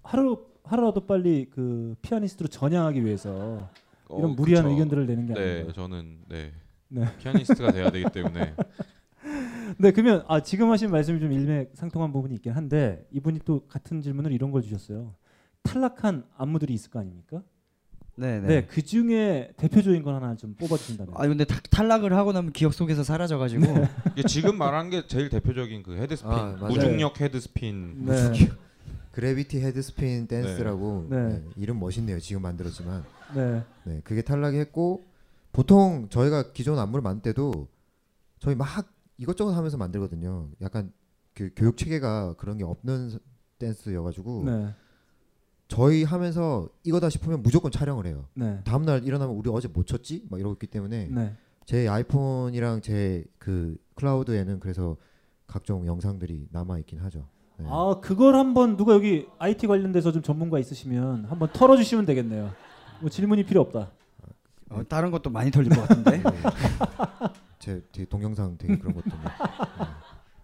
[0.03, 3.69] 하루 하루라도 빨리 그 피아니스트로 전향하기 위해서
[4.09, 4.73] 이런 어, 무리한 그쵸.
[4.73, 5.73] 의견들을 내는 게 네, 아니고.
[5.73, 6.51] 저는 네.
[6.89, 7.05] 네.
[7.19, 8.53] 피아니스트가 돼야 되기 때문에.
[9.78, 14.32] 네, 그러면 아 지금 하신 말씀이 좀 일맥상통한 부분이 있긴 한데 이분이 또 같은 질문을
[14.32, 15.13] 이런 걸 주셨어요.
[15.63, 17.41] 탈락한 안무들이 있을 거 아닙니까?
[18.15, 18.47] 네네.
[18.47, 21.13] 네, 그 중에 대표적인 건 하나 좀 뽑아주신다면.
[21.17, 23.63] 아 근데 타- 탈락을 하고 나면 기억 속에서 사라져가지고
[24.17, 26.57] 이게 지금 말한 게 제일 대표적인 그 헤드스핀 아.
[26.67, 28.05] 무중력 헤드스핀.
[28.05, 28.15] 네.
[29.11, 31.17] 그래비티 헤드스핀 댄스라고 네.
[31.28, 33.03] 네, 이름 멋있네요 지금 만들었지만
[33.36, 33.61] 네.
[33.84, 35.05] 네, 그게 탈락했고
[35.51, 37.67] 보통 저희가 기존 안무를 만들 때도
[38.39, 38.67] 저희 막
[39.22, 40.49] 이것저것 하면서 만들거든요.
[40.61, 40.91] 약간
[41.36, 43.19] 그 교육 체계가 그런 게 없는
[43.59, 44.74] 댄스여가지고 네.
[45.67, 48.26] 저희 하면서 이거다 싶으면 무조건 촬영을 해요.
[48.34, 48.59] 네.
[48.65, 50.26] 다음 날 일어나면 우리 어제 못 췄지?
[50.30, 51.36] 막 이러고 있기 때문에 네.
[51.65, 54.97] 제 아이폰이랑 제 그 클라우드에는 그래서
[55.47, 57.28] 각종 영상들이 남아 있긴 하죠.
[57.57, 57.65] 네.
[57.69, 62.51] 아 그걸 한번 누가 여기 IT 관련돼서 좀 전문가 있으시면 한번 털어주시면 되겠네요.
[62.99, 63.91] 뭐 질문이 필요 없다.
[64.69, 66.24] 어, 다른 것도 많이 털릴 것 같은데.
[67.62, 69.22] 제 되게 동영상 되게 그런 것도 뭐.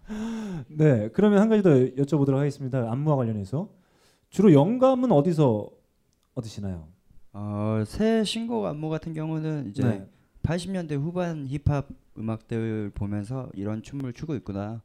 [0.69, 2.91] 네, 그러면 한 가지 더 여쭤보도록 하겠습니다.
[2.91, 3.69] 안무와 관련해서
[4.29, 5.67] 주로 영감은 어디서
[6.35, 6.87] 얻으시나요?
[7.33, 10.07] 어, 새 신곡 안무 같은 경우는 이제 네.
[10.43, 11.87] 80년대 후반 힙합
[12.17, 14.83] 음악들 보면서 이런 춤을 추고 있구나.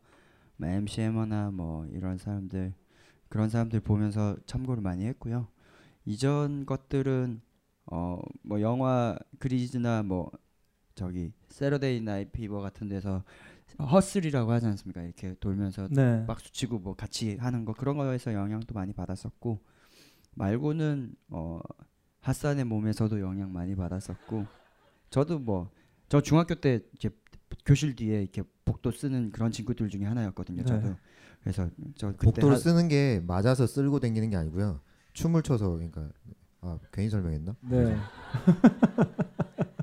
[0.57, 2.73] 뭐 MC 해머나 뭐 이런 사람들
[3.29, 5.49] 그런 사람들 보면서 참고를 많이 했고요.
[6.07, 7.43] 이전 것들은
[7.91, 10.31] 어 뭐 영화 Grease나 뭐
[10.95, 13.23] 저기 Saturday Night Fever 같은 데서
[13.81, 15.03] hustle이라고 하지 않습니까?
[15.03, 16.25] 이렇게 돌면서 네.
[16.27, 19.59] 박수 치고 뭐 같이 하는 거 그런 거에서 영향도 많이 받았었고
[20.35, 21.61] 말고는 어
[22.21, 24.47] 핫산의 몸에서도 영향 많이 받았었고
[25.11, 25.71] 저도 뭐
[26.13, 27.09] 저 중학교 때 이제
[27.65, 30.63] 교실 뒤에 이렇게 복도 쓰는 그런 친구들 중에 하나였거든요.
[30.63, 30.95] 저도 네.
[31.43, 34.83] 그래서 저 그때 복도를 하- 쓰는 게 맞아서 쓸고 다니는 게 아니고요.
[35.15, 36.11] 춤을 춰서 그러니까
[36.61, 37.57] 아 괜히 설명했나?
[37.63, 37.97] 네.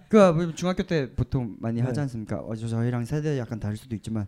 [0.10, 1.88] 그 아, 중학교 때 보통 많이 네.
[1.88, 2.40] 하지 않습니까?
[2.40, 4.26] 어, 저 저희랑 세대 약간 다를 수도 있지만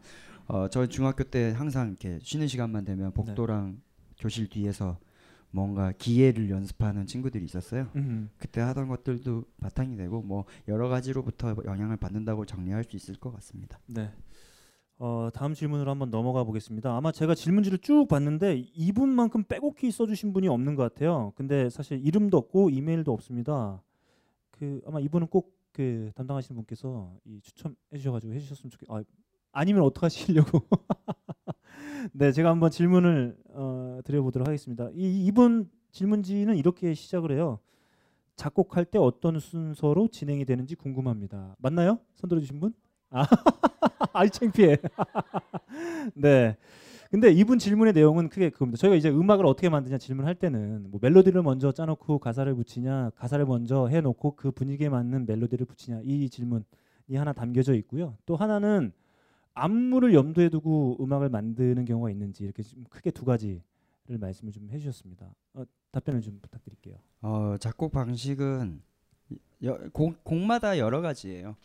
[0.48, 3.82] 어, 저 중학교 때 항상 이렇게 쉬는 시간만 되면 복도랑
[4.20, 5.00] 교실 뒤에서
[5.50, 7.90] 뭔가 기회를 연습하는 친구들이 있었어요.
[7.96, 8.30] 음.
[8.38, 13.80] 그때 하던 것들도 바탕이 되고 뭐 여러 가지로부터 영향을 받는다고 정리할 수 있을 것 같습니다.
[13.88, 14.12] 네.
[15.00, 16.96] 어, 다음 질문으로 한번 넘어가 보겠습니다.
[16.96, 21.34] 아마 제가 질문지를 쭉 봤는데 이분만큼 빼곡히 써주신 분이 없는 것 같아요.
[21.36, 23.82] 근데 사실 이름도 없고 이메일도 없습니다.
[24.52, 28.90] 그 아마 이분은 꼭 그 담당하시는 분께서 이 추첨해 주셔가지고 해주셨으면 좋겠.
[28.90, 29.04] 아
[29.52, 30.68] 아니면 어떡 하시려고.
[32.14, 34.90] 네, 제가 한번 질문을 어, 드려보도록 하겠습니다.
[34.94, 37.60] 이 이분 질문지는 이렇게 시작을 해요.
[38.36, 41.56] 작곡할 때 어떤 순서로 진행이 되는지 궁금합니다.
[41.60, 42.00] 맞나요?
[42.16, 42.74] 손 들어주신 분?
[43.10, 43.26] 아,
[44.14, 44.78] 아이 창피해.
[46.16, 46.58] 네.
[47.12, 48.78] 근데 이분 질문의 내용은 크게 그겁니다.
[48.78, 53.88] 저희가 이제 음악을 어떻게 만드냐 질문할 때는 뭐 멜로디를 먼저 짜놓고 가사를 붙이냐, 가사를 먼저
[53.88, 56.64] 해놓고 그 분위기에 맞는 멜로디를 붙이냐 이 질문이
[57.16, 58.16] 하나 담겨져 있고요.
[58.26, 58.94] 또 하나는
[59.54, 63.62] 안무를 염두에 두고 음악을 만드는 경우가 있는지 이렇게 좀 크게 두 가지를
[64.08, 65.36] 말씀을 좀 해주셨습니다.
[65.56, 66.96] 어, 답변을 좀 부탁드릴게요.
[67.24, 68.82] 어, 작곡 방식은
[69.64, 71.58] 여, 곡, 곡마다 여러 가지예요.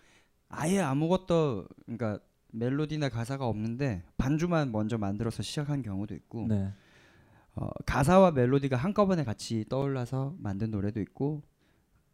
[0.48, 2.18] 아예 아무것도 그러니까
[2.56, 6.72] 멜로디나 가사가 없는데 반주만 먼저 만들어서 시작한 경우도 있고 네.
[7.54, 11.42] 어, 가사와 멜로디가 한꺼번에 같이 떠올라서 만든 노래도 있고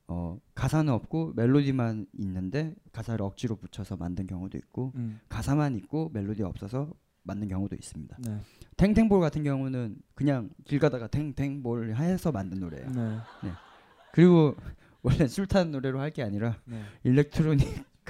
[0.08, 5.20] 어, 가사는 없고 멜로디만 있는데 가사를 억지로 붙여서 만든 경우도 있고 음.
[5.28, 8.16] 가사만 있고 멜로디 없어서 만든 경우도 있습니다.
[8.26, 8.38] 네.
[8.76, 12.90] 탱탱볼 같은 경우는 그냥 길 가다가 탱탱볼 해서 만든 노래예요.
[12.90, 13.50] 네.
[14.12, 14.56] 그리고
[15.02, 16.82] 원래 술탄 노래로 할 게 아니라 네.
[17.04, 17.54] 일렉트로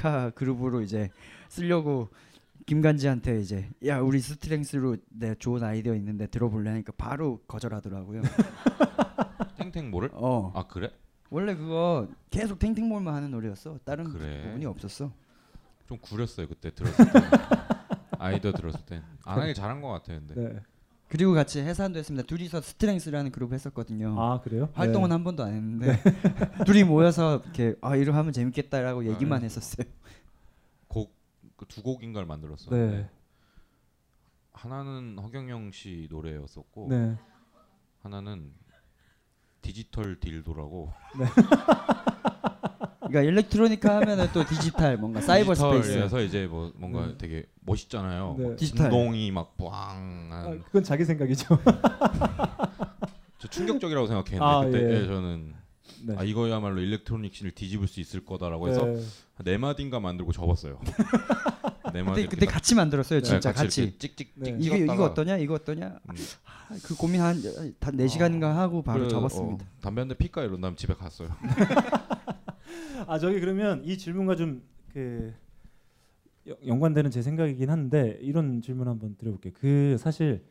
[0.03, 1.11] 니카 그룹으로 이제
[1.48, 2.09] 쓰려고
[2.66, 8.22] 김간지한테 이제 야 우리 스트렝스로 내 좋은 아이디어 있는데 들어볼래 하니까 바로 거절하더라고요.
[9.59, 10.11] 탱탱볼을?
[10.14, 10.53] 어.
[10.55, 10.90] 아 그래?
[11.30, 13.78] 원래 그거 계속 탱탱볼만 하는 노래였어.
[13.84, 14.42] 다른 그래.
[14.44, 15.12] 부분이 없었어.
[15.86, 17.12] 좀 구렸어요 그때 들었을 때.
[18.18, 19.03] 아이디어 들었을 때.
[19.24, 20.34] 안 하길 잘한 것 같아요 근데.
[20.34, 20.61] 네.
[21.12, 22.26] 그리고 같이 해산도 했습니다.
[22.26, 24.18] 둘이서 스트렝스라는 그룹 했었거든요.
[24.18, 24.70] 아, 그래요?
[24.72, 25.12] 활동은 네.
[25.12, 25.98] 한 번도 안 했는데
[26.64, 29.44] 둘이 모여서 이렇게 아 이러 하면 재밌겠다라고 얘기만 네.
[29.44, 29.86] 했었어요.
[30.88, 32.70] 곡두 곡인가를 만들었어.
[32.70, 33.10] 네.
[34.54, 37.18] 하나는 허경영 씨 노래였었고 네.
[38.00, 38.50] 하나는
[39.60, 40.94] 디지털 딜도라고.
[43.12, 43.20] 네.
[43.20, 45.88] 그러니까 일렉트로니카 하면은 또 디지털 뭔가 사이버 스페이스.
[45.88, 47.14] 디지털에서 이제 뭐 뭔가 네.
[47.18, 48.36] 되게 멋있잖아요.
[48.38, 48.46] 네.
[48.48, 48.90] 막 디지털.
[48.90, 50.28] 진동이 막 뿌앙.
[50.32, 51.58] 아, 그건 자기 생각이죠.
[53.38, 55.02] 저 충격적이라고 생각했는데 아, 그때 예.
[55.02, 55.54] 예, 저는
[56.04, 56.14] 네.
[56.16, 59.00] 아 이거야말로 electronic scene을 뒤집을 수 있을 거다라고 해서 네.
[59.44, 60.80] 네 마디인가 만들고 접었어요.
[61.92, 63.82] 네 마디 근데 그때 같이 만들었어요, 진짜 같이.
[63.82, 64.50] 이렇게 찍찍 네.
[64.58, 65.86] 이게 이거 찍었다가 어떠냐, 이거 어떠냐.
[65.86, 66.14] 음.
[66.46, 69.64] 아, 그 고민 한네 시간인가 하고 바로 그래, 접었습니다.
[69.64, 71.28] 어, 담배 한 대 피까 이런 다음 집에 갔어요.
[73.07, 75.34] 아 저기 그러면 이 질문과 좀그
[76.66, 79.53] 연관되는 제 생각이긴 한데 이런 질문 한번 드려볼게요.
[79.57, 80.44] 그 사실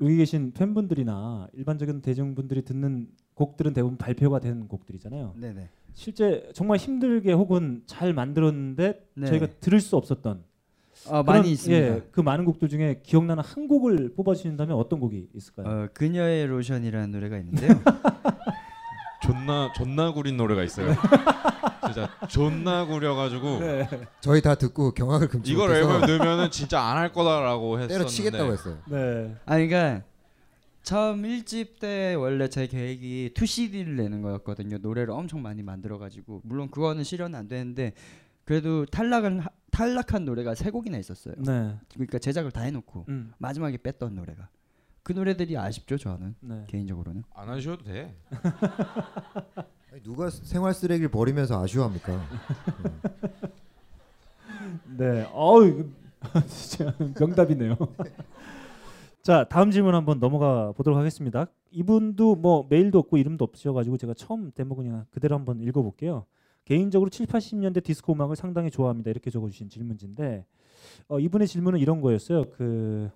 [0.00, 5.34] 여기 계신 팬분들이나 일반적인 대중분들이 듣는 곡들은 대부분 발표가 된 곡들이잖아요.
[5.36, 5.68] 네네.
[5.92, 9.26] 실제 정말 힘들게 혹은 잘 만들었는데 네.
[9.26, 10.44] 저희가 들을 수 없었던
[11.06, 11.86] 아, 그런, 많이 있습니다.
[11.86, 15.66] 예, 그 많은 곡들 중에 기억나는 한 곡을 뽑아주신다면 어떤 곡이 있을까요?
[15.66, 17.70] 어, 그녀의 로션이라는 노래가 있는데요.
[19.22, 20.94] 존나 존나 구린 노래가 있어요.
[21.92, 23.88] 진짜 존나 구려가지고 네.
[24.20, 28.52] 저희 다 듣고 경악을 금치 이걸 못해서 앨범에 넣으면은 진짜 안 할 거다라고 했었는데 때려치겠다고
[28.52, 28.78] 했어요.
[28.88, 29.36] 네.
[29.46, 30.02] 아 그러니까
[30.82, 34.78] 처음 1집 때 원래 제 계획이 2CD를 내는 거였거든요.
[34.78, 37.92] 노래를 엄청 많이 만들어 가지고 물론 그거는 실현 안 되는데
[38.44, 41.34] 그래도 탈락은 하- 탈락한 노래가 세 곡이나 있었어요.
[41.38, 41.76] 네.
[41.94, 43.32] 그러니까 제작을 다 해놓고 음.
[43.38, 44.48] 마지막에 뺐던 노래가
[45.02, 46.64] 그 노래들이 아쉽죠 저는 네.
[46.68, 47.22] 개인적으로는.
[47.34, 48.14] 안 하셔도 돼.
[49.98, 52.22] 누가 생활 쓰레기를 버리면서 아쉬워합니까?
[54.96, 55.28] 네.
[55.32, 55.84] 어우
[56.46, 57.76] 진짜 명답이네요.
[59.22, 61.46] 자 다음 질문 한번 넘어가 보도록 하겠습니다.
[61.72, 66.26] 이분도 뭐 메일도 없고 이름도 없으셔가지고 제가 처음 대목 그냥 그대로 한번 읽어볼게요.
[66.64, 69.10] 개인적으로 7, 80년대 디스코 음악을 상당히 좋아합니다.
[69.10, 70.46] 이렇게 적어주신 질문지인데
[71.08, 72.50] 어, 이분의 질문은 이런 거였어요.
[72.50, 73.10] 그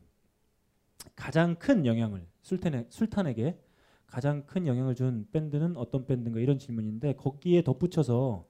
[1.15, 3.57] 가장 큰 영향을 술탄에, 술탄에게
[4.07, 8.47] 가장 큰 영향을 준 밴드는 어떤 밴드인가 이런 질문인데 거기에 덧붙여서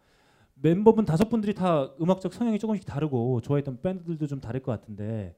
[0.55, 5.35] 멤버분 다섯 분들이 다 음악적 성향이 조금씩 다르고 좋아했던 밴드들도 좀 다를 것 같은데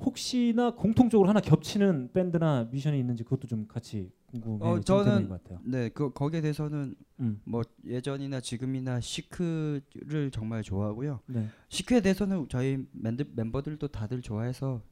[0.00, 5.38] 혹시나 공통적으로 하나 겹치는 밴드나 뮤지션이 있는지 그것도 좀 같이 궁금해진 어 저는.
[5.64, 7.40] 네, 그 거기에 대해서는 음.
[7.44, 11.20] 뭐 예전이나 지금이나 시크를 정말 좋아하고요.
[11.26, 11.48] 네.
[11.68, 14.82] 시크에 대해서는 저희 멤버, 멤버들도 다들 좋아해서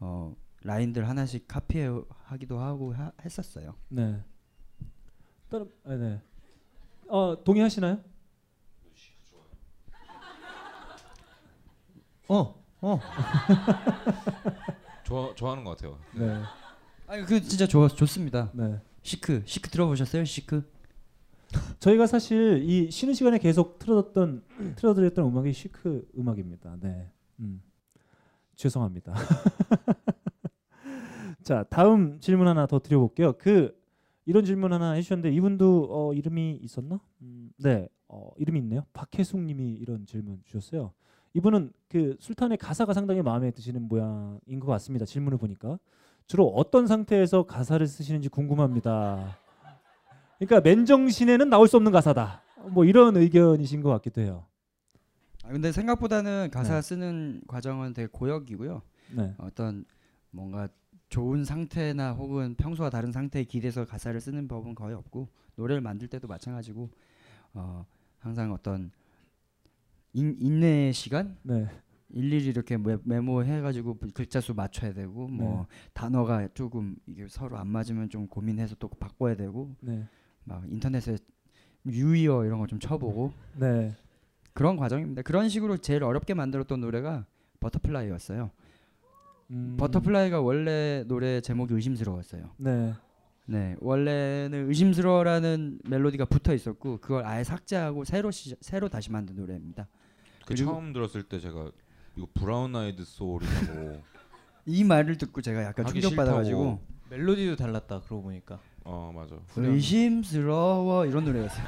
[0.00, 0.34] 어
[0.64, 3.74] 라인들 하나씩 카피하기도 하고 하, 했었어요.
[3.88, 4.24] 네.
[5.50, 6.22] 다른 아, 네.
[7.06, 8.00] 어 동의하시나요?
[12.28, 12.64] 어.
[12.80, 13.00] 어.
[15.04, 15.98] 좋아 좋아하는 것 같아요.
[16.14, 16.42] 네.
[17.06, 18.50] 아니 그 진짜 좋 좋습니다.
[18.54, 18.80] 네.
[19.02, 20.24] 시크 시크 들어보셨어요?
[20.24, 20.66] 시크?
[21.78, 24.42] 저희가 사실 이 쉬는 시간에 계속 틀어뒀던
[24.76, 26.78] 틀어드렸던 음악이 시크 음악입니다.
[26.80, 27.12] 네.
[27.40, 27.62] 음.
[28.56, 29.12] 죄송합니다.
[31.44, 33.34] 자 다음 질문 하나 더 드려볼게요.
[33.34, 33.78] 그
[34.24, 36.98] 이런 질문 하나 해주셨는데 이분도 어, 이름이 있었나?
[37.20, 38.86] 음, 네, 어, 이름이 있네요.
[38.94, 40.92] 박혜숙님이 이런 질문 주셨어요.
[41.34, 45.04] 이분은 그 술탄의 가사가 상당히 마음에 드시는 모양인 것 같습니다.
[45.04, 45.78] 질문을 보니까
[46.26, 49.36] 주로 어떤 상태에서 가사를 쓰시는지 궁금합니다.
[50.38, 52.40] 그러니까 맨정신에는 나올 수 없는 가사다.
[52.70, 54.46] 뭐 이런 의견이신 것 같기도 해요.
[55.44, 56.82] 아, 근데 생각보다는 가사 네.
[56.82, 58.80] 쓰는 과정은 되게 고역이고요.
[59.16, 59.34] 네.
[59.36, 59.84] 어떤
[60.30, 60.68] 뭔가
[61.08, 66.26] 좋은 상태나 혹은 평소와 다른 상태에 기대서 가사를 쓰는 법은 거의 없고 노래를 만들 때도
[66.26, 66.90] 마찬가지고
[67.54, 67.86] 어,
[68.18, 68.90] 항상 어떤
[70.12, 71.66] 인, 인내의 시간 네.
[72.10, 75.90] 일일이 이렇게 메, 메모해가지고 글자 수 맞춰야 되고 뭐 네.
[75.92, 80.04] 단어가 조금 이게 서로 안 맞으면 좀 고민해서 또 바꿔야 되고 네.
[80.44, 81.16] 막 인터넷에
[81.86, 83.94] 유의어 이런 거 좀 쳐보고 네.
[84.52, 85.22] 그런 과정입니다.
[85.22, 87.26] 그런 식으로 제일 어렵게 만들었던 노래가
[87.60, 88.50] Butterfly였어요.
[89.50, 89.76] 음.
[89.78, 92.50] Butterfly가 원래 노래 제목이 의심스러웠어요.
[92.58, 92.94] 네.
[93.46, 99.86] 네, 원래는 의심스러워라는 멜로디가 붙어 있었고 그걸 아예 삭제하고 새로 시, 새로 다시 만든 노래입니다.
[100.46, 101.70] 그 처음 들었을 때 제가
[102.16, 104.02] 이거 브라운 아이드 소울이라고
[104.66, 106.80] 이 말을 듣고 제가 약간 충격받아가지고.
[107.10, 108.60] 멜로디도 달랐다 그러고 보니까.
[108.84, 109.36] 어 맞아.
[109.56, 111.64] 의심스러워 이런 노래였어요.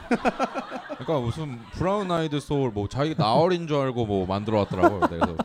[0.98, 5.00] 그러니까 무슨 브라운 아이드 소울 뭐 자기가 나얼인 줄 알고 뭐 만들어 왔더라고요.
[5.00, 5.36] 그래서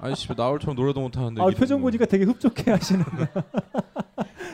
[0.00, 3.04] 아이씨 나얼처럼 노래도 못 하는데 아 표정 보니까 되게 흡족해 하시는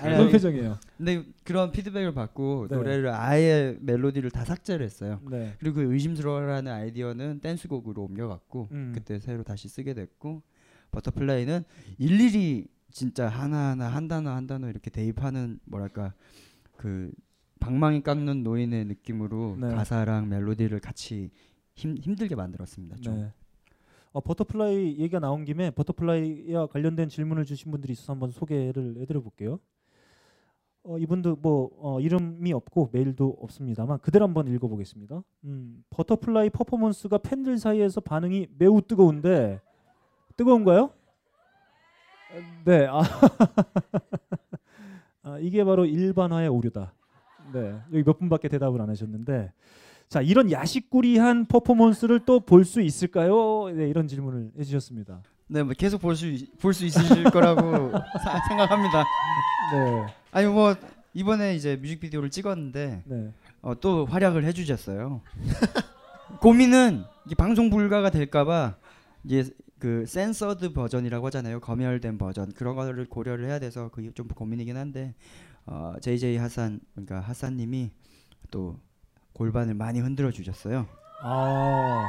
[0.03, 0.79] 그런 표정이에요.
[0.99, 2.77] 근데 그런 피드백을 받고 네.
[2.77, 5.19] 노래를 아예 멜로디를 다 삭제를 했어요.
[5.31, 5.55] 네.
[5.61, 8.93] 그리고 그 의심스러워라는 아이디어는 댄스곡으로 옮겨갔고 음.
[8.95, 10.43] 그때 새로 다시 쓰게 됐고
[10.91, 11.65] Butterfly는
[11.99, 16.13] 일일이 진짜 하나하나 한 단어 한 단어 이렇게 대입하는 뭐랄까
[16.81, 17.13] 그
[17.61, 19.69] 방망이 깎는 노인의 느낌으로 네.
[19.69, 21.31] 가사랑 멜로디를 같이
[21.75, 22.97] 힘, 힘들게 만들었습니다.
[23.03, 23.17] 좀.
[23.17, 23.33] 네.
[24.13, 29.61] 어, Butterfly 얘기가 나온 김에 Butterfly와 관련된 질문을 주신 분들이 있어서 한번 소개를 해드려 볼게요.
[30.85, 35.23] 어, 이분도 뭐 어, 이름이 없고 메일도 없습니다만 그대로 한번 읽어보겠습니다.
[35.45, 39.61] 음, Butterfly 퍼포먼스가 팬들 사이에서 반응이 매우 뜨거운데
[40.39, 40.95] 뜨거운가요?
[42.65, 43.03] 네, 아,
[45.23, 46.93] 아, 이게 바로 일반화의 오류다.
[47.53, 49.53] 네, 여기 몇 분밖에 대답을 안 하셨는데
[50.09, 53.69] 자 이런 야식꾸리한 퍼포먼스를 또 볼 수 있을까요?
[53.75, 55.23] 네, 이런 질문을 해주셨습니다.
[55.49, 56.27] 네, 뭐 계속 볼 수
[56.61, 57.91] 볼 수 있으실 거라고
[58.23, 59.05] 사- 생각합니다.
[59.73, 60.07] 네.
[60.33, 60.75] 아니 뭐
[61.13, 63.33] 이번에 이제 뮤직비디오를 찍었는데 네.
[63.63, 65.21] 어, 또 활약을 해주셨어요.
[66.41, 67.05] 고민은
[67.37, 68.77] 방송 불가가 될까봐
[69.25, 69.45] 이게
[69.81, 71.59] 그 센서드 버전이라고 하잖아요.
[71.59, 75.15] 검열된 버전 그런 거를 고려를 해야 돼서 그게 좀 고민이긴 한데
[75.67, 77.91] 어, JJ 하산 그러니까 하산님이
[78.51, 78.79] 또
[79.33, 80.87] 골반을 많이 흔들어 주셨어요.
[81.23, 82.05] 아.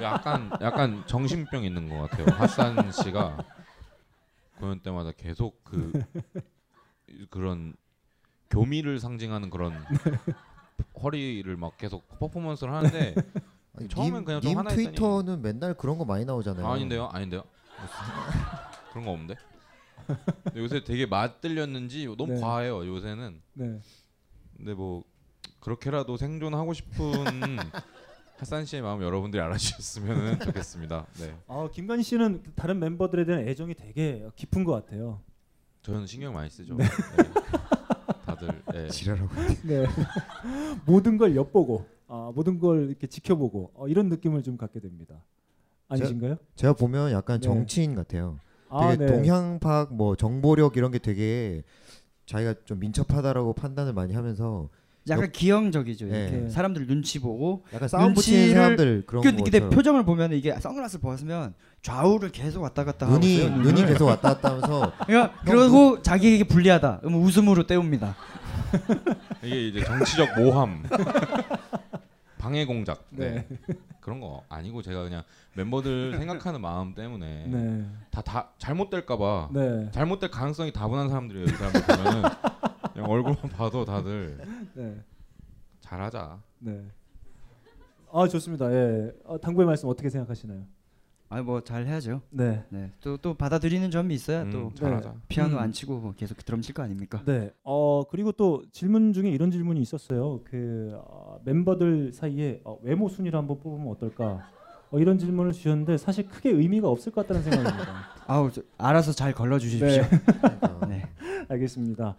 [0.00, 2.26] 약간 약간 정신병 있는 것 같아요.
[2.34, 3.44] 하산 씨가
[4.58, 5.92] 공연 때마다 계속 그
[7.30, 7.74] 그런
[8.48, 9.74] 교미를 상징하는 그런
[11.02, 13.14] 허리를 막 계속 퍼포먼스를 하는데
[13.76, 16.66] 아니, 처음엔 님, 그냥 좀 님 하나 했더니 트위터는 맨날 그런 거 많이 나오잖아요.
[16.66, 17.42] 아 닌데요, 아닌데요.
[18.92, 19.34] 그런 거 없는데.
[20.44, 22.40] 근데 요새 되게 맛들렸는지 너무 네.
[22.40, 22.86] 과해요.
[22.86, 23.40] 요새는.
[23.54, 23.80] 네.
[24.56, 25.04] 근데 뭐
[25.60, 26.96] 그렇게라도 생존하고 싶은
[28.38, 31.06] 하산 씨의 마음 여러분들이 알아주셨으면 좋겠습니다.
[31.20, 31.34] 네.
[31.48, 35.20] 아, 김관 씨는 다른 멤버들에 대한 애정이 되게 깊은 것 같아요.
[35.82, 36.76] 저는 신경 많이 쓰죠.
[36.76, 36.84] 네.
[36.84, 37.30] 네.
[38.26, 38.88] 다들 예.
[38.88, 39.28] 지랄하고.
[39.64, 39.86] 네.
[40.84, 45.16] 모든 걸 엿보고 아, 모든 걸 이렇게 지켜보고 어, 이런 느낌을 좀 갖게 됩니다.
[45.88, 46.34] 아니신가요?
[46.36, 47.46] 제가, 제가 보면 약간 네.
[47.46, 48.38] 정치인 같아요.
[48.68, 49.12] 아, 되게 네.
[49.12, 51.62] 동향파악 뭐 정보력 이런 게 되게
[52.26, 54.68] 자기가 좀 민첩하다라고 판단을 많이 하면서
[55.08, 56.06] 약간 역- 기형적이죠.
[56.06, 56.28] 네.
[56.28, 59.70] 이렇게 사람들 눈치 보고 약간 싸움 붙이는 사람들 그런 그, 거 근데 것처럼.
[59.70, 63.86] 표정을 보면 이게 선글라스를 벗으면 좌우를 계속 왔다 갔다 하고 눈이- 있어요, 눈이.
[63.86, 66.98] 계속 왔다 갔다 하면서 그러니까 형 그러고 자기에게 불리하다.
[67.02, 68.16] 그러면 웃음으로 때웁니다.
[69.44, 70.82] 이게 이제 정치적 모함,
[72.46, 73.44] 방해 공작, 네.
[73.48, 73.58] 네.
[74.00, 75.24] 그런 거 아니고 제가 그냥
[75.54, 77.84] 멤버들 생각하는 마음 때문에 네.
[78.12, 79.90] 다다 잘못될까봐 네.
[79.90, 81.44] 잘못될 가능성이 다분한 사람들이에요.
[81.44, 82.22] 이 사람들 보면은
[82.94, 84.38] 그냥 얼굴만 봐도 다들
[84.74, 85.02] 네.
[85.80, 86.40] 잘하자.
[86.60, 86.86] 네.
[88.12, 88.72] 아 좋습니다.
[88.72, 89.12] 예.
[89.24, 90.62] 어, 당부의 말씀 어떻게 생각하시나요?
[91.28, 92.22] 아니 뭐잘 해야죠.
[92.30, 92.64] 네.
[93.00, 95.14] 또 또 받아들이는 점이 있어야 음, 또 잘하자.
[95.28, 95.58] 피아노 음.
[95.60, 97.22] 안 치고 뭐 계속 드럼 칠 거 아닙니까?
[97.26, 97.50] 네.
[97.64, 100.40] 어 그리고 또 질문 중에 이런 질문이 있었어요.
[100.44, 104.48] 그 어, 멤버들 사이에 어, 외모 순위를 한번 뽑으면 어떨까?
[104.90, 107.86] 어, 이런 질문을 주셨는데 사실 크게 의미가 없을 것 같다는 생각입니다.
[108.28, 110.02] 아우 저, 알아서 잘 걸러 주십시오.
[110.88, 111.02] 네.
[111.48, 112.16] 알겠습니다.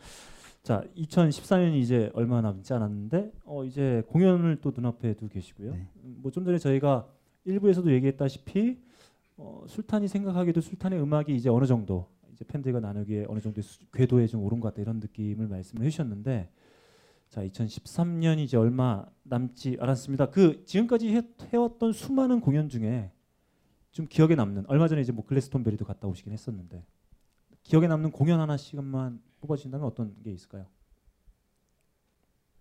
[0.64, 5.72] 자, 2014년이 이제 얼마 남지 않았는데 어 이제 공연을 또 눈앞에 두고 계시고요.
[5.72, 5.88] 네.
[6.02, 7.08] 뭐좀 전에 저희가
[7.46, 8.78] 일부에서도 얘기했다시피
[9.38, 14.28] 어, 술탄이 생각하기도 술탄의 음악이 이제 어느 정도 이제 팬들과 나누기에 어느 정도 수, 궤도에
[14.28, 16.50] 좀 오른 것 같다 이런 느낌을 말씀을 해주셨는데
[17.30, 20.32] 자 2013년이 이제 얼마 남지 않았습니다.
[20.32, 21.22] 그 지금까지 해,
[21.54, 23.12] 해왔던 수많은 공연 중에
[23.92, 26.84] 좀 기억에 남는 얼마 전에 이제 뭐 글래스톤베리도 갔다 오시긴 했었는데
[27.64, 30.66] 기억에 남는 공연 하나씩만 뽑아주신다면 어떤 게 있을까요?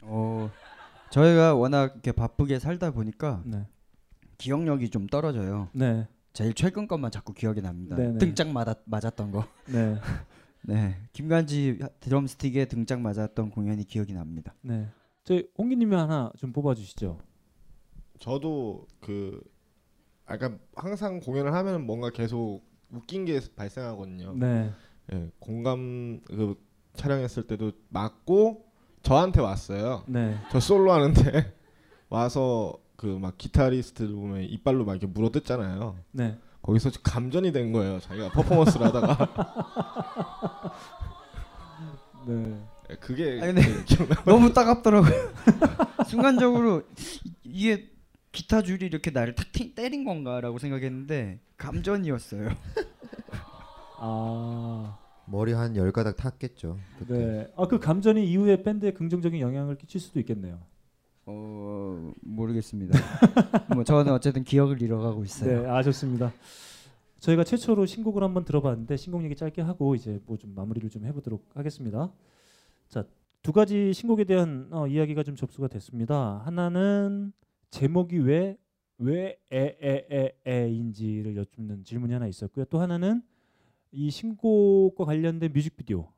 [0.02, 0.50] 어
[1.10, 3.66] 저희가 워낙 이렇게 바쁘게 살다 보니까 네.
[4.36, 5.68] 기억력이 좀 떨어져요.
[5.72, 6.06] 네.
[6.36, 7.96] 제일 최근 것만 자꾸 기억이 납니다.
[7.96, 8.18] 네네.
[8.18, 9.48] 등짝 맞았, 맞았던 거.
[9.72, 9.96] 네.
[10.60, 10.94] 네.
[11.14, 14.54] 김간지 드럼스틱에 등짝 맞았던 공연이 기억이 납니다.
[14.60, 14.86] 네.
[15.24, 17.18] 저희 홍기님이 하나 좀 뽑아주시죠.
[18.18, 19.40] 저도 그
[20.28, 22.60] 약간 항상 공연을 하면 뭔가 계속
[22.90, 24.34] 웃긴 게 발생하거든요.
[24.34, 24.70] 네.
[25.14, 26.62] 예, 공감 그
[26.96, 28.62] 촬영했을 때도 맞고
[29.00, 30.04] 저한테 왔어요.
[30.06, 30.36] 네.
[30.52, 31.54] 저 솔로 하는데
[32.10, 35.96] 와서 그 막 기타리스트들 보면 이빨로 막 이렇게 물어뜯잖아요.
[36.12, 36.38] 네.
[36.62, 38.00] 거기서 감전이 된 거예요.
[38.00, 40.72] 자기가 퍼포먼스를 하다가.
[42.26, 42.58] 네.
[42.90, 44.16] 예, 그게 아니, 기억나.
[44.24, 45.12] 너무 따갑더라고요.
[46.08, 46.82] 순간적으로
[47.24, 47.90] 이- 이게
[48.32, 52.50] 기타 줄이 이렇게 나를 탁 팅- 때린 건가라고 생각했는데 감전이었어요.
[53.98, 54.98] 아.
[55.28, 56.78] 머리 한 열 가닥 탔겠죠.
[56.98, 57.14] 그때.
[57.14, 57.52] 네.
[57.56, 60.60] 아그 감전이 이후에 밴드에 긍정적인 영향을 끼칠 수도 있겠네요.
[61.26, 62.98] 어 모르겠습니다.
[63.74, 65.62] 뭐 저는 어쨌든 기억을 잃어가고 있어요.
[65.62, 66.32] 네, 아 좋습니다.
[67.18, 71.44] 저희가 최초로 신곡을 한번 들어봤는데 신곡 얘기 짧게 하고 이제 뭐 좀 마무리를 좀 해보도록
[71.54, 72.12] 하겠습니다.
[72.88, 73.04] 자,
[73.42, 76.42] 두 가지 신곡에 대한 어, 이야기가 좀 접수가 됐습니다.
[76.44, 77.32] 하나는
[77.70, 78.56] 제목이 왜
[78.98, 82.64] 왜 에에에에인지를 여쭙는 질문이 하나 있었고요.
[82.66, 83.22] 또 하나는
[83.92, 86.08] 이 신곡과 관련된 뮤직비디오가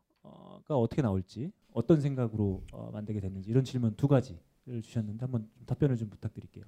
[0.68, 4.38] 어떻게 나올지 어떤 생각으로 어, 만들게 됐는지 이런 질문 두 가지를
[4.82, 6.64] 주셨는데 한번 좀 답변을 좀 부탁드릴게요.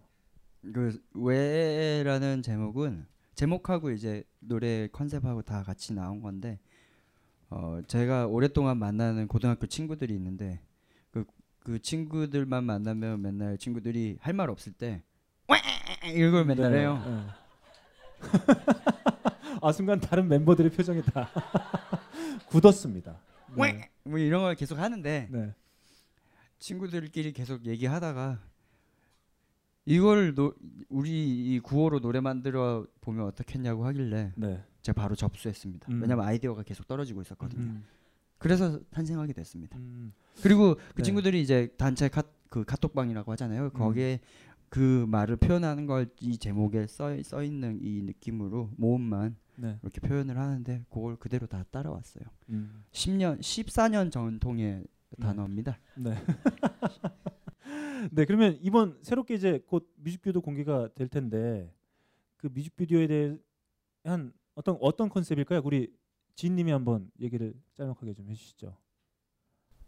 [0.72, 6.58] 그 왜라는 제목은 제목하고 이제 노래 컨셉하고 다 같이 나온 건데
[7.48, 10.60] 어 제가 오랫동안 만나는 고등학교 친구들이 있는데
[11.10, 11.24] 그
[11.62, 15.02] 그 친구들만 만나면 맨날 친구들이 할 말 없을 때
[16.14, 17.02] 이걸 맨날 네, 해요.
[17.06, 17.26] 네.
[19.62, 21.28] 아 순간 다른 멤버들의 표정이 다
[22.48, 23.20] 굳었습니다.
[23.56, 23.90] 네.
[24.04, 25.54] 뭐 이런 걸 계속 하는데 네.
[26.60, 28.38] 친구들끼리 계속 얘기하다가
[29.86, 30.54] 이걸 노,
[30.88, 34.62] 우리 이 구호로 노래 만들어 보면 어떻겠냐고 하길래 네.
[34.82, 35.90] 제가 바로 접수했습니다.
[35.90, 36.02] 음.
[36.02, 37.62] 왜냐면 아이디어가 계속 떨어지고 있었거든요.
[37.62, 37.84] 음.
[38.38, 39.76] 그래서 탄생하게 됐습니다.
[39.78, 40.12] 음.
[40.42, 41.02] 그리고 그 네.
[41.02, 43.70] 친구들이 이제 단체 카, 그 카톡방이라고 하잖아요.
[43.70, 44.20] 거기에
[44.68, 49.78] 그 말을 표현하는 걸 이 제목에 써, 써 있는 이 느낌으로 모음만 네.
[49.82, 52.24] 이렇게 표현을 하는데 그걸 그대로 다 따라왔어요.
[52.50, 52.84] 음.
[52.92, 54.84] 10년, 14년 전통의
[55.20, 55.78] 단어입니다.
[55.96, 56.14] 네.
[58.12, 61.72] 네, 그러면 이번 새롭게 이제 곧 뮤직비디오도 공개가 될 텐데
[62.36, 63.06] 그 뮤직비디오에
[64.02, 65.60] 대한 어떤 어떤 컨셉일까요?
[65.64, 65.92] 우리
[66.34, 68.76] 지인님이 한번 얘기를 짤막하게 좀 해주시죠.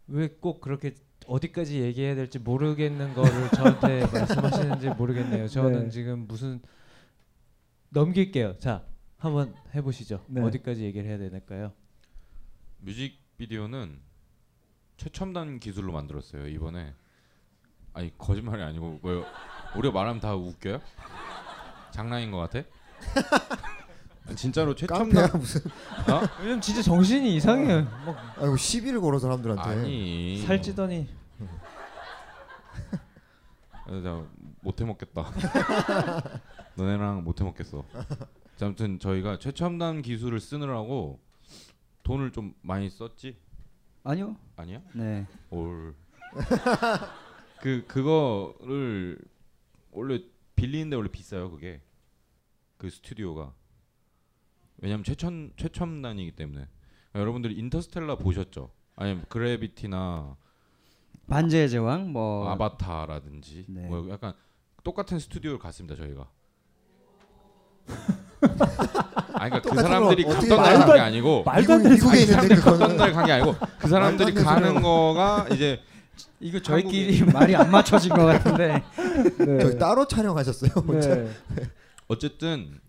[0.07, 0.95] 왜 꼭 그렇게
[1.25, 5.47] 어디까지 얘기해야 될지 모르겠는 거를 저한테 말씀하시는지 모르겠네요.
[5.47, 5.89] 저는 네.
[5.89, 6.61] 지금 무슨
[7.89, 8.57] 넘길게요.
[8.59, 8.85] 자,
[9.17, 10.25] 한번 해보시죠.
[10.27, 10.41] 네.
[10.41, 11.71] 어디까지 얘기를 해야 될까요?
[12.79, 13.99] 뮤직비디오는
[14.97, 16.93] 최첨단 기술로 만들었어요 이번에.
[17.93, 19.25] 아니 거짓말이 아니고 뭐
[19.75, 20.79] 우리가 말하면 다 웃겨요?
[21.91, 22.67] 장난인 것 같아?
[24.35, 25.61] 진짜로 깡패야, 최첨단 무슨.
[26.11, 26.21] 어?
[26.41, 27.81] 요즘 진짜 정신이 이상해.
[27.81, 29.61] 막 아이고 시비를 걸어 사람들한테.
[29.69, 31.07] 아니 살찌더니
[33.85, 34.25] 아, 나
[34.61, 35.29] 못해 먹겠다.
[36.75, 37.83] 너네랑 못해 먹겠어.
[38.55, 41.19] 자, 아무튼 저희가 최첨단 기술을 쓰느라고
[42.03, 43.37] 돈을 좀 많이 썼지?
[44.03, 44.35] 아니요.
[44.55, 44.81] 아니야?
[44.93, 45.25] 네.
[45.49, 45.95] 올.
[47.61, 49.17] 그 그거를
[49.91, 50.21] 원래
[50.55, 51.81] 빌리는데 원래 비싸요 그게
[52.77, 53.53] 그 스튜디오가
[54.79, 56.67] 왜냐면 최첨 최첨단이기 때문에
[57.11, 58.71] 그러니까 여러분들이 인터스텔라 보셨죠?
[58.95, 60.35] 아니면 그래비티나
[61.27, 63.87] 반지의 제왕 뭐 아바타라든지 네.
[63.87, 64.33] 뭐 약간
[64.83, 66.29] 똑같은 스튜디오를 갔습니다 저희가.
[69.43, 72.21] 아니 그러니까 그 사람들이 갔던 날 말도 간게 안- 아니고 말도 안 되는 미국에 소리
[72.23, 72.97] 있는 있는데, 갔던.
[72.97, 75.81] 날 간 게 아니고 그 사람들이 가는 거가 이제
[76.39, 78.83] 이거 저희끼리 말이 안 맞춰진 것 같은데.
[79.39, 79.59] 네.
[79.59, 80.71] 저희 따로 촬영하셨어요.
[80.87, 81.29] 네.
[82.07, 82.79] 어쨌든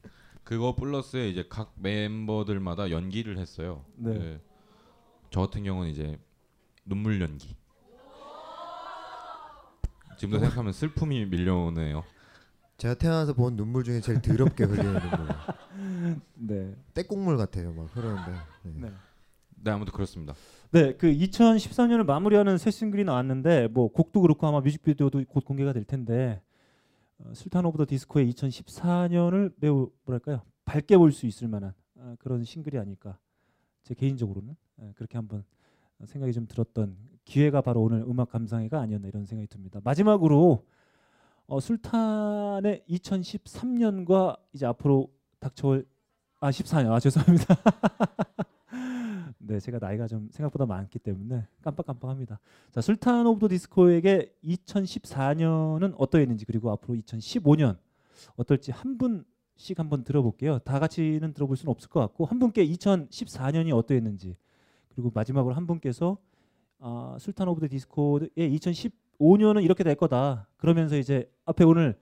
[0.44, 3.84] 그거 플러스에 이제 각 멤버들마다 연기를 했어요.
[3.96, 4.12] 네.
[4.12, 4.40] 그,
[5.30, 6.18] 저 같은 경우는 이제
[6.84, 7.56] 눈물 연기.
[10.18, 12.04] 지금도 생각하면 슬픔이 밀려오네요.
[12.76, 16.20] 제가 태어나서 본 눈물 중에 제일 더럽게 흘리는 눈물.
[16.34, 16.74] 네.
[16.92, 18.32] 떼국물 같아요, 막 흐르는데.
[18.62, 18.72] 네.
[18.82, 18.92] 네.
[19.62, 20.34] 네 아무튼 그렇습니다.
[20.72, 25.84] 네, 그 2013년을 마무리하는 새 싱글이 나왔는데 뭐 곡도 그렇고 아마 뮤직비디오도 곧 공개가 될
[25.84, 26.42] 텐데
[27.18, 32.42] 어, 술탄 오브 더 디스코의 2014년을 매우 뭐랄까요 밝게 볼 수 있을 만한 아, 그런
[32.44, 33.18] 싱글이 아닐까
[33.84, 35.44] 제 개인적으로는 예, 그렇게 한번
[36.04, 39.80] 생각이 좀 들었던 기회가 바로 오늘 음악 감상회가 아니었나 이런 생각이 듭니다.
[39.84, 40.66] 마지막으로
[41.46, 45.86] 어, 술탄의 2013년과 이제 앞으로 닥쳐올
[46.40, 47.54] 아 14년 아 죄송합니다.
[49.38, 52.40] 네, 제가 나이가 좀 생각보다 많기 때문에 깜빡깜빡합니다.
[52.70, 57.76] 자, 술탄 오브 더 디스코에게 2014년은 어떠했는지 그리고 앞으로 2015년
[58.36, 60.60] 어떨지 한 분씩 한번 들어볼게요.
[60.60, 64.38] 다 같이는 들어볼 수는 없을 것 같고 한 분께 2014년이 어떠했는지
[64.88, 66.16] 그리고 마지막으로 한 분께서
[66.78, 68.30] 아, 술탄 오브 더 디스코의
[69.20, 70.48] 2015년은 이렇게 될 거다.
[70.56, 71.96] 그러면서 이제 앞에 오늘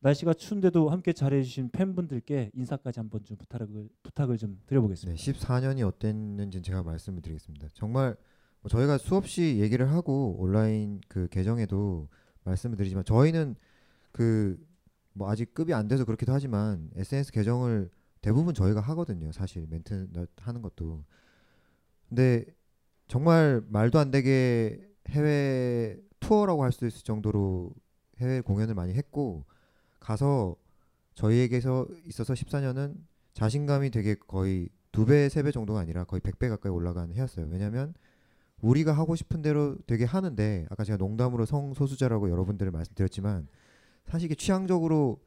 [0.00, 5.16] 날씨가 추운데도 함께 잘해주신 팬분들께 인사까지 한번 좀 부탁을 부탁을 좀 드려보겠습니다.
[5.16, 7.68] 네, 14년이 어땠는지 제가 말씀을 드리겠습니다.
[7.72, 8.16] 정말
[8.60, 12.08] 뭐 저희가 수없이 얘기를 하고 온라인 그 계정에도
[12.44, 13.56] 말씀을 드리지만 저희는
[14.12, 14.58] 그
[15.16, 17.90] 뭐 아직 급이 안 돼서 그렇기도 하지만 SNS 계정을
[18.20, 19.32] 대부분 저희가 하거든요.
[19.32, 21.04] 사실 멘트 하는 것도.
[22.08, 22.44] 근데
[23.08, 25.96] 정말 말도 안 되게 해외
[26.26, 27.72] 투어라고 할 수 있을 정도로
[28.18, 29.44] 해외 공연을 많이 했고
[30.00, 30.56] 가서
[31.14, 32.96] 저희에게서 있어서 14년은
[33.34, 37.46] 자신감이 되게 거의 두 배, 세 배 정도가 아니라 거의 100배 가까이 올라간 해였어요.
[37.50, 37.94] 왜냐면
[38.62, 43.48] 우리가 하고 싶은 대로 되게 하는데 아까 제가 농담으로 성소수자라고 여러분들 말씀드렸지만
[44.06, 45.20] 사실 이게 취향적으로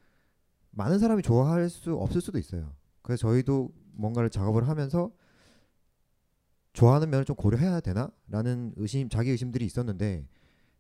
[0.72, 2.74] 많은 사람이 좋아할 수 없을 수도 있어요.
[3.04, 5.12] 그래서 저희도 뭔가를 작업을 하면서
[6.74, 10.26] 좋아하는 면을 좀 고려해야 되나 라는 의심, 자기 의심들이 있었는데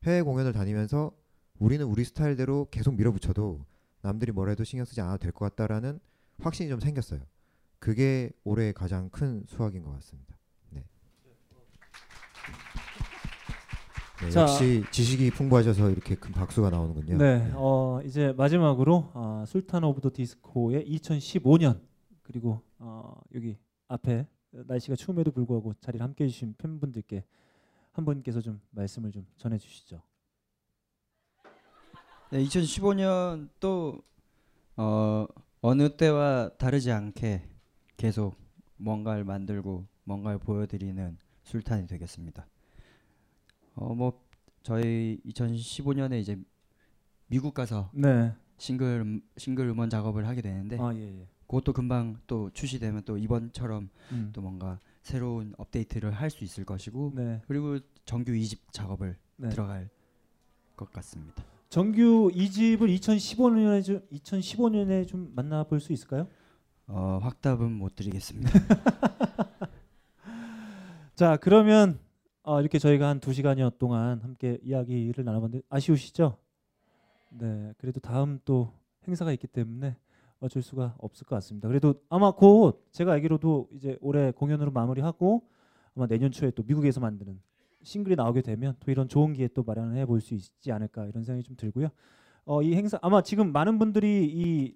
[0.04, 1.12] 해외 공연을 다니면서
[1.58, 3.66] 우리는 우리 스타일대로 계속 밀어붙여도
[4.02, 6.00] 남들이 뭐래도 신경 쓰지 않아도 될 것 같다라는
[6.42, 7.20] 확신이 좀 생겼어요.
[7.80, 10.38] 그게 올해 가장 큰 수확인 것 같습니다.
[10.70, 10.86] 네.
[14.22, 14.42] 네, 자.
[14.42, 17.18] 역시 지식이 풍부하셔서 이렇게 큰 박수가 나오는군요.
[17.18, 21.82] 네, 어, 이제 마지막으로 어, 술탄 오브 더 디스코의 2015년
[22.24, 23.58] 그리고 어, 여기
[23.88, 27.24] 앞에 날씨가 추움에도 불구하고 자리를 함께 해 주신 팬분들께
[28.00, 30.02] 한 분께서 좀 말씀을 좀 전해 주시죠.
[32.32, 34.02] 네, 2015년 또
[34.78, 35.26] 어,
[35.62, 37.44] 어느 때와 다르지 않게
[37.98, 38.36] 계속
[38.78, 42.48] 뭔가를 만들고 뭔가를 보여드리는 술탄이 되겠습니다.
[43.76, 44.24] 어 뭐
[44.64, 46.38] 저희 2015년에 이제
[47.28, 48.34] 미국 가서 네.
[48.58, 51.28] 싱글 음- 싱글 음원 작업을 하게 되는데 아, 예, 예.
[51.48, 54.30] 그것도 금방 또 출시되면 또 이번처럼 음.
[54.34, 54.80] 또 뭔가
[55.10, 57.42] 새로운 업데이트를 할 수 있을 것이고 네.
[57.48, 59.50] 그리고 정규 2집 작업을 네.
[59.50, 59.90] 들어갈
[60.78, 61.44] 것 같습니다.
[61.70, 66.28] 정규 2집을 2015년에 좀 2015년에 좀 만나볼 수 있을까요?
[66.86, 68.52] 어, 확답은 못 드리겠습니다.
[71.16, 72.00] 자 그러면
[72.44, 76.38] 어, 이렇게 저희가 한두 시간여 동안 함께 이야기를 나눠봤는데 아쉬우시죠?
[77.32, 78.72] 네, 그래도 다음 또
[79.08, 79.96] 행사가 있기 때문에
[80.40, 81.68] 어쩔 수가 없을 것 같습니다.
[81.68, 85.44] 그래도 아마 곧 제가 알기로도 이제 올해 공연으로 마무리하고
[85.96, 87.42] 아마 내년 초에 또 미국에서 만드는
[87.84, 91.44] 싱글이 나오게 되면 또 이런 좋은 기회 또 마련을 해볼 수 있지 않을까 이런 생각이
[91.44, 91.90] 좀 들고요.
[92.46, 94.76] 어, 이 행사 아마 지금 많은 분들이 이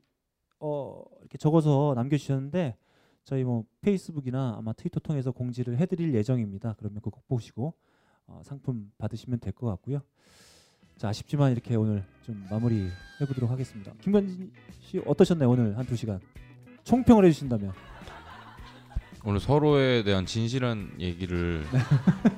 [0.60, 2.78] 어, 이렇게 적어서 남겨주셨는데
[3.24, 6.76] 저희 뭐 페이스북이나 아마 트위터 통해서 공지를 해드릴 예정입니다.
[6.78, 7.74] 그러면 그거 꼭 보시고
[8.28, 10.02] 어, 상품 받으시면 될 것 같고요.
[10.98, 12.90] 자 아쉽지만 이렇게 오늘 좀 마무리
[13.22, 13.92] 해보도록 하겠습니다.
[14.02, 14.52] 김관진
[14.82, 16.20] 씨 어떠셨나요 오늘 한 두 시간
[16.84, 17.74] 총평을 해주신다면?
[19.26, 21.80] 오늘 서로에 대한 진실한 얘기를 네.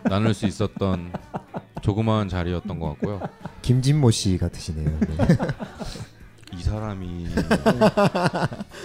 [0.10, 1.12] 나눌 수 있었던
[1.82, 3.22] 조그마한 자리였던 것 같고요.
[3.64, 5.00] 김진모 씨 같으시네요.
[5.00, 5.18] 네.
[6.54, 7.28] 이 사람이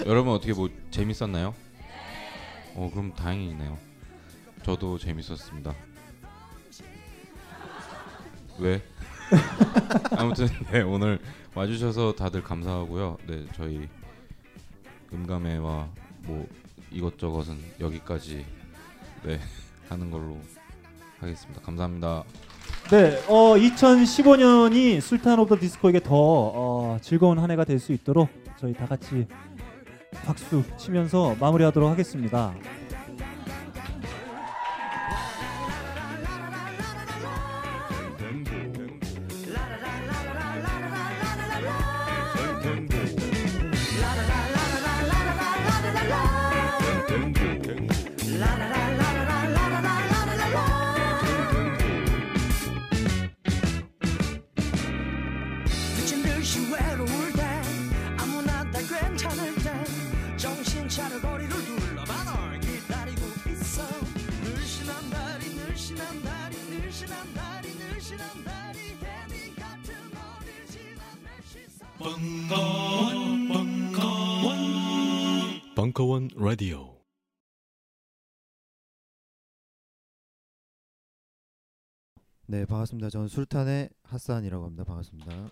[0.06, 1.54] 여러분 어떻게 뭐 재밌었나요?
[2.74, 3.78] 어 그럼 다행이네요.
[4.64, 5.74] 저도 재밌었습니다.
[8.58, 8.82] 왜?
[10.16, 11.18] 아무튼 네 오늘
[11.54, 13.18] 와주셔서 다들 감사하고요.
[13.26, 13.88] 네 저희
[15.12, 15.88] 음감회와
[16.22, 16.46] 뭐
[16.90, 18.44] 이것저것은 여기까지
[19.24, 19.40] 네
[19.88, 20.36] 하는 걸로
[21.20, 21.60] 하겠습니다.
[21.62, 22.24] 감사합니다.
[22.90, 28.28] 네, 어 2015년이 술탄 오브 더 디스코에게 더 어, 즐거운 한 해가 될 수 있도록
[28.58, 29.26] 저희 다 같이
[30.24, 32.54] 박수 치면서 마무리하도록 하겠습니다.
[71.98, 74.56] 벙커원, 벙커원,
[75.76, 76.98] 벙커원 라디오.
[82.46, 83.10] 네 반갑습니다.
[83.10, 84.82] 저는 술탄의 핫산이라고 합니다.
[84.82, 85.50] 반갑습니다.